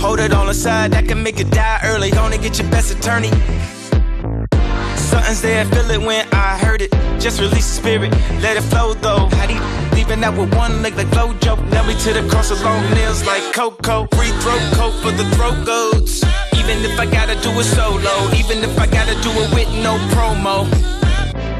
Hold 0.00 0.18
it 0.18 0.32
on 0.32 0.46
the 0.48 0.54
side, 0.54 0.90
that 0.94 1.06
can 1.06 1.22
make 1.22 1.38
you 1.38 1.44
die 1.44 1.78
early. 1.84 2.10
Gonna 2.10 2.38
get 2.38 2.58
your 2.58 2.68
best 2.70 2.90
attorney. 2.90 3.30
Something's 5.16 5.40
there, 5.40 5.64
feel 5.64 5.90
it 5.92 6.00
when 6.02 6.28
I 6.34 6.58
heard 6.58 6.82
it. 6.82 6.92
Just 7.18 7.40
release 7.40 7.66
the 7.66 7.80
spirit, 7.80 8.10
let 8.42 8.58
it 8.58 8.60
flow 8.60 8.92
though. 8.92 9.28
How 9.32 9.94
leaving 9.94 10.22
out 10.22 10.36
with 10.36 10.54
one 10.54 10.82
leg 10.82 10.94
like 10.94 11.06
Flojo? 11.06 11.56
Now 11.70 11.88
we 11.88 11.94
to 12.04 12.12
the 12.12 12.28
cross 12.28 12.50
of 12.50 12.60
long 12.60 12.82
nails 12.90 13.24
like 13.26 13.42
Coco. 13.54 14.06
Free 14.14 14.28
throw 14.44 14.58
coat 14.76 14.92
for 15.00 15.12
the 15.12 15.24
throat 15.34 15.64
goats. 15.64 16.22
Even 16.52 16.84
if 16.84 17.00
I 17.00 17.06
gotta 17.06 17.34
do 17.40 17.48
it 17.58 17.64
solo, 17.64 18.12
even 18.36 18.58
if 18.62 18.78
I 18.78 18.86
gotta 18.86 19.14
do 19.22 19.30
it 19.40 19.48
with 19.54 19.72
no 19.82 19.96
promo. 20.12 20.68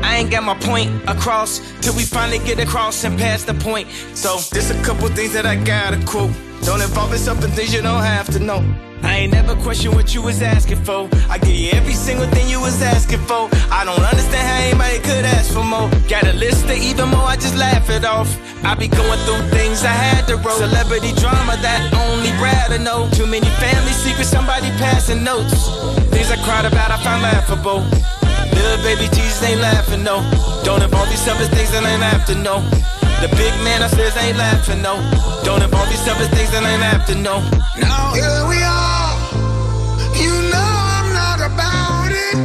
I 0.05 0.19
ain't 0.19 0.31
got 0.31 0.43
my 0.43 0.59
point 0.59 0.91
across 1.09 1.63
till 1.81 1.97
we 1.97 2.03
finally 2.03 2.41
get 2.41 2.59
across 2.61 3.05
and 3.05 3.19
pass 3.19 3.45
the 3.45 3.55
point. 3.55 3.89
So 4.13 4.37
there's 4.53 4.71
a 4.71 4.79
couple 4.83 5.09
things 5.09 5.33
that 5.33 5.47
I 5.47 5.57
gotta 5.57 6.05
quote. 6.05 6.31
Don't 6.65 6.83
involve 6.83 7.11
yourself 7.11 7.43
in 7.43 7.51
things 7.53 7.73
you 7.73 7.81
don't 7.81 8.05
have 8.05 8.31
to 8.35 8.39
know. 8.39 8.61
I 9.07 9.19
ain't 9.19 9.33
never 9.33 9.55
question 9.63 9.95
what 9.95 10.15
you 10.15 10.21
was 10.21 10.43
asking 10.43 10.83
for. 10.83 11.09
I 11.31 11.39
give 11.39 11.55
you 11.55 11.71
every 11.73 11.95
single 11.95 12.27
thing 12.27 12.49
you 12.49 12.61
was 12.61 12.83
asking 12.83 13.21
for. 13.21 13.49
I 13.71 13.85
don't 13.85 14.03
understand 14.03 14.43
how 14.43 14.59
anybody 14.67 14.99
could 14.99 15.25
ask 15.25 15.55
for 15.55 15.63
more. 15.63 15.89
Got 16.09 16.27
a 16.27 16.33
list 16.33 16.65
of 16.65 16.77
even 16.77 17.09
more, 17.11 17.23
I 17.23 17.37
just 17.37 17.57
laugh 17.57 17.89
it 17.89 18.05
off. 18.05 18.29
I 18.65 18.75
be 18.75 18.89
going 18.89 19.21
through 19.25 19.43
things 19.55 19.85
I 19.85 19.95
had 19.95 20.27
to 20.27 20.37
roll. 20.37 20.59
Celebrity 20.59 21.13
drama 21.23 21.55
that 21.63 21.81
only 21.95 22.35
Brad 22.43 22.71
to 22.73 22.79
know. 22.79 23.09
Too 23.13 23.27
many 23.27 23.47
family 23.63 23.93
secrets, 23.93 24.29
somebody 24.29 24.69
passing 24.83 25.23
notes. 25.23 25.55
Things 26.11 26.31
I 26.31 26.37
cried 26.43 26.67
about, 26.67 26.91
I 26.91 26.99
found 27.07 27.23
laughable. 27.23 27.87
Little 28.51 28.83
baby 28.83 29.07
Jesus 29.15 29.43
ain't 29.45 29.61
laughing, 29.61 30.03
no. 30.03 30.19
Don't 30.65 30.83
involve 30.83 31.09
yourself 31.11 31.41
in 31.41 31.49
things 31.55 31.71
that 31.71 31.87
ain't 31.87 32.27
to 32.27 32.35
know. 32.35 32.59
The 33.23 33.29
big 33.29 33.55
man 33.65 33.81
upstairs 33.83 34.15
ain't 34.19 34.37
laughing, 34.37 34.83
no. 34.83 34.95
Don't 35.43 35.63
involve 35.63 35.91
yourself 35.91 36.21
in 36.21 36.29
things 36.37 36.51
that 36.51 36.63
ain't 36.63 37.07
to 37.07 37.15
know. 37.15 37.41
Now 37.81 38.13
here 38.13 38.45
we 38.53 38.59
are. 38.61 39.17
You 40.21 40.35
know 40.53 40.71
I'm 40.97 41.09
not 41.23 41.41
about 41.51 42.11
it. 42.13 42.37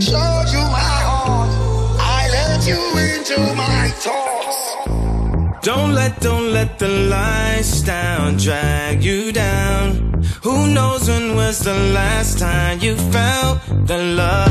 Showed 0.00 0.48
you 0.54 0.62
my 0.70 0.96
heart. 1.08 1.50
I 1.98 2.28
let 2.30 2.60
you 2.64 2.80
into 3.06 3.38
my 3.54 3.88
thoughts. 4.04 5.66
Don't 5.66 5.94
let, 5.94 6.20
don't 6.20 6.52
let 6.52 6.78
the 6.78 6.88
lifestyle 6.88 8.32
drag 8.36 9.02
you 9.02 9.32
down. 9.32 10.22
Who 10.42 10.72
knows 10.72 11.08
when 11.08 11.34
was 11.34 11.58
the 11.58 11.74
last 11.74 12.38
time 12.38 12.78
you 12.78 12.94
felt 12.96 13.58
the 13.84 13.98
love? 13.98 14.48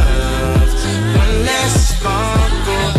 One 1.16 1.36
less 1.46 1.98
sparkle 1.98 2.99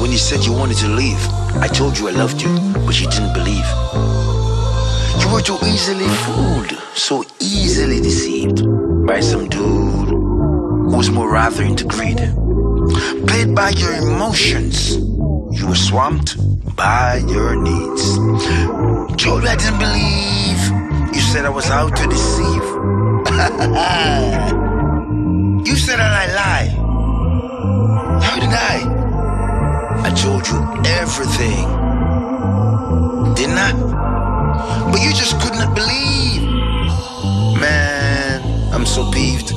when 0.00 0.10
you 0.12 0.18
said 0.18 0.44
you 0.44 0.52
wanted 0.52 0.76
to 0.78 0.88
leave. 0.88 1.18
I 1.56 1.66
told 1.66 1.98
you 1.98 2.08
I 2.08 2.12
loved 2.12 2.40
you, 2.40 2.48
but 2.86 3.00
you 3.00 3.08
didn't 3.08 3.32
believe. 3.32 3.66
You 5.20 5.28
were 5.32 5.42
too 5.42 5.58
easily 5.66 6.06
fooled, 6.24 6.70
so 6.94 7.24
easily 7.40 8.00
deceived 8.00 8.62
by 9.06 9.20
some 9.20 9.48
dude 9.48 10.08
who 10.08 10.96
was 10.96 11.10
more 11.10 11.30
rather 11.30 11.64
into 11.64 11.84
greed. 11.84 12.18
Played 13.26 13.54
by 13.54 13.70
your 13.70 13.94
emotions, 13.94 14.96
you 14.96 15.66
were 15.66 15.74
swamped 15.74 16.36
by 16.76 17.16
your 17.26 17.56
needs. 17.56 18.16
Told 19.22 19.42
you 19.42 19.48
I 19.48 19.56
didn't 19.56 19.78
believe. 19.78 21.14
You 21.14 21.20
said 21.20 21.44
I 21.44 21.50
was 21.50 21.68
out 21.70 21.96
to 21.96 22.06
deceive. 22.06 22.62
you 25.68 25.76
said 25.76 25.98
that 25.98 26.12
I 26.22 26.26
lie. 26.34 26.68
How 28.22 28.36
did 28.38 28.50
I? 28.50 28.97
You 30.24 30.34
everything. 30.84 31.68
Didn't 33.34 33.56
I? 33.56 33.72
But 34.90 35.00
you 35.00 35.10
just 35.10 35.40
could 35.40 35.54
not 35.54 35.74
believe. 35.76 36.42
Man, 37.60 38.42
I'm 38.74 38.84
so 38.84 39.08
peeved. 39.12 39.52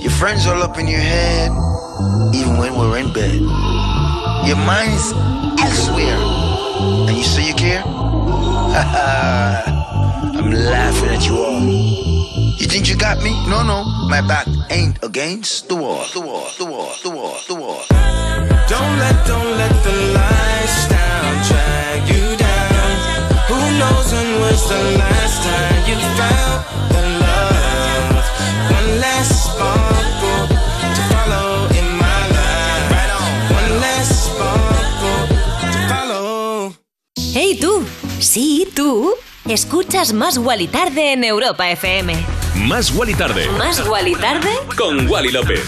Your 0.00 0.12
friends 0.12 0.46
all 0.46 0.62
up 0.62 0.78
in 0.78 0.86
your 0.86 1.00
head, 1.00 1.50
even 2.32 2.58
when 2.58 2.76
we're 2.78 2.98
in 2.98 3.12
bed. 3.12 3.40
Your 4.46 4.56
mind's 4.56 5.12
elsewhere. 5.58 6.18
And 7.08 7.16
you 7.16 7.24
say 7.24 7.48
you 7.48 7.54
care? 7.54 7.82
I'm 10.38 10.50
laughing 10.50 11.10
at 11.10 11.26
you 11.26 11.36
all. 11.36 11.60
You 11.60 12.66
think 12.68 12.88
you 12.88 12.96
got 12.96 13.20
me? 13.22 13.32
No, 13.48 13.64
no. 13.64 13.84
My 14.08 14.20
back 14.20 14.46
ain't 14.70 15.02
against 15.02 15.68
the 15.68 15.74
wall. 15.74 16.06
The 16.14 16.20
wall, 16.20 16.48
the 16.56 16.64
wall, 16.66 16.92
the 17.02 17.10
wall, 17.10 17.36
the 17.48 17.54
wall. 17.56 17.82
Don't 18.68 18.98
let, 18.98 19.26
don't 19.26 19.58
let 19.58 19.63
tú, 37.64 37.82
sí, 38.18 38.68
tú, 38.74 39.14
escuchas 39.48 40.12
Más 40.12 40.36
Guali 40.36 40.68
Tarde 40.68 41.12
en 41.12 41.24
Europa 41.24 41.70
FM. 41.70 42.14
Más 42.66 42.94
Wally 42.94 43.14
Tarde. 43.14 43.48
Más 43.56 43.86
Guali 43.86 44.14
Tarde 44.16 44.50
Con 44.76 45.08
Wally 45.08 45.30
López. 45.30 45.62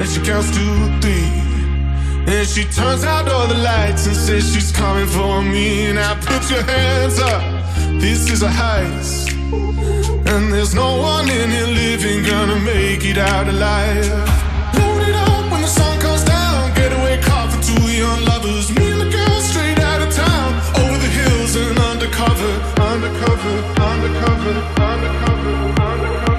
And 0.00 0.08
she 0.08 0.20
counts 0.22 0.48
to 0.56 1.00
three. 1.02 1.50
And 2.26 2.48
she 2.48 2.64
turns 2.64 3.04
out 3.04 3.28
all 3.28 3.46
the 3.46 3.54
lights 3.54 4.06
and 4.06 4.16
says 4.16 4.50
she's 4.54 4.72
coming 4.72 5.06
for 5.06 5.42
me. 5.42 5.92
Now 5.92 6.14
put 6.14 6.50
your 6.50 6.62
hands 6.62 7.18
up, 7.20 7.59
this 8.00 8.30
is 8.30 8.42
a 8.42 8.48
heist. 8.48 9.32
And 10.32 10.52
there's 10.52 10.74
no 10.74 10.96
one 10.96 11.28
in 11.28 11.50
here 11.50 11.66
living 11.66 12.24
gonna 12.24 12.58
make 12.60 13.04
it 13.04 13.18
out 13.18 13.46
alive. 13.48 14.08
Load 14.74 15.02
it 15.08 15.14
up 15.14 15.50
when 15.52 15.60
the 15.60 15.68
sun 15.68 16.00
comes 16.00 16.24
down. 16.24 16.74
Getaway 16.74 17.20
car 17.20 17.50
for 17.50 17.62
two 17.62 17.84
young 18.02 18.24
lovers. 18.24 18.66
Me 18.76 18.90
and 18.92 19.00
the 19.02 19.10
girl 19.10 19.40
straight 19.40 19.78
out 19.78 20.00
of 20.00 20.10
town. 20.14 20.50
Over 20.80 20.98
the 21.04 21.10
hills 21.18 21.56
and 21.56 21.78
undercover, 21.90 22.52
undercover, 22.90 23.54
undercover, 23.80 24.54
undercover, 24.80 25.60
undercover, 25.70 26.29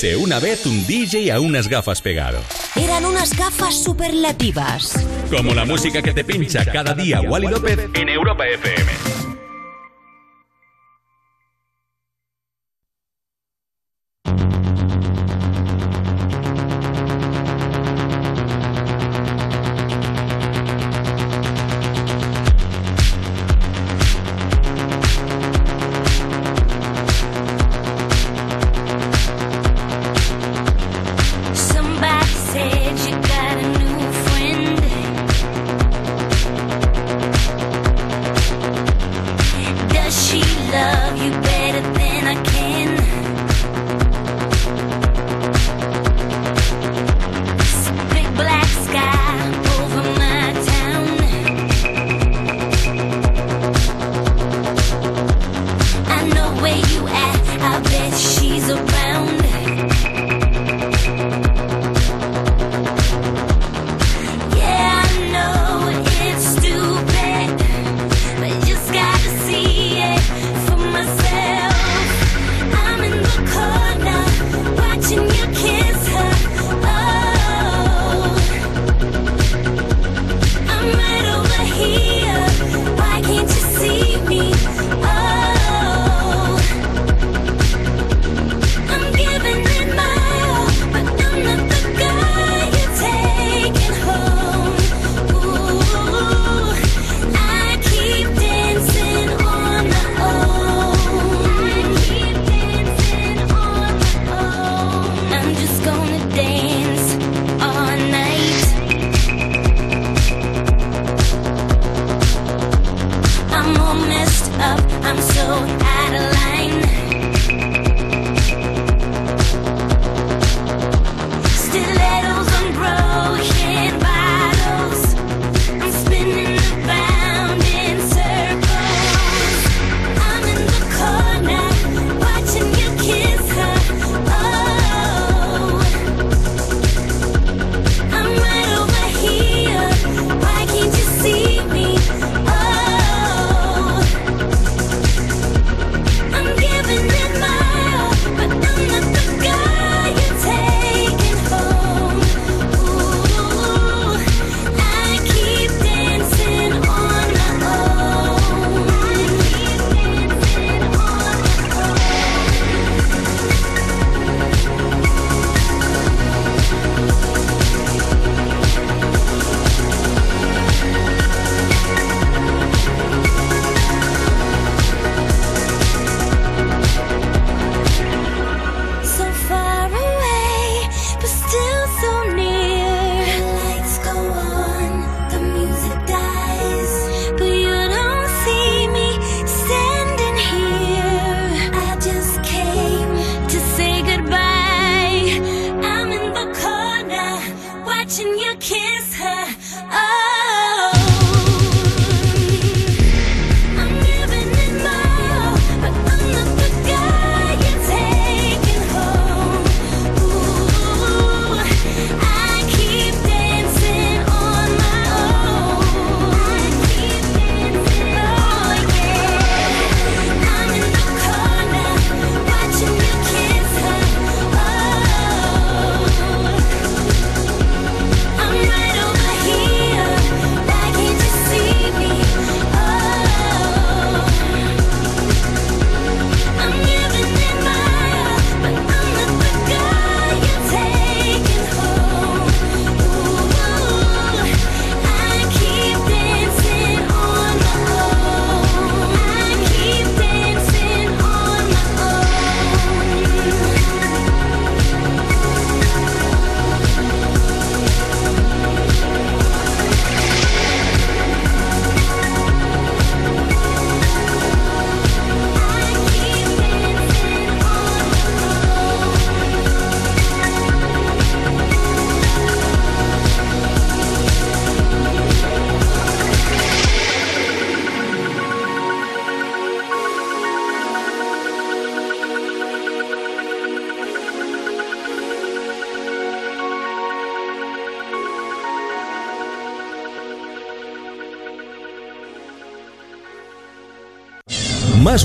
Una 0.00 0.38
vez 0.38 0.64
un 0.64 0.86
DJ 0.86 1.32
a 1.32 1.40
unas 1.40 1.66
gafas 1.66 2.00
pegado. 2.00 2.38
Eran 2.76 3.04
unas 3.04 3.36
gafas 3.36 3.82
superlativas. 3.82 4.92
Como 5.28 5.54
la 5.54 5.64
música 5.64 6.00
que 6.00 6.12
te 6.14 6.22
pincha 6.22 6.64
cada 6.64 6.94
día 6.94 7.20
Wally 7.20 7.48
López 7.48 7.90
en 7.94 8.08
Europa 8.08 8.46
FM. 8.46 9.27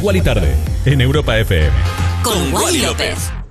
Más 0.02 0.24
Tarde 0.24 0.56
en 0.86 1.02
Europa 1.02 1.38
FM. 1.38 1.70
Con 2.24 2.52
Wally 2.52 2.82
López. 2.82 3.43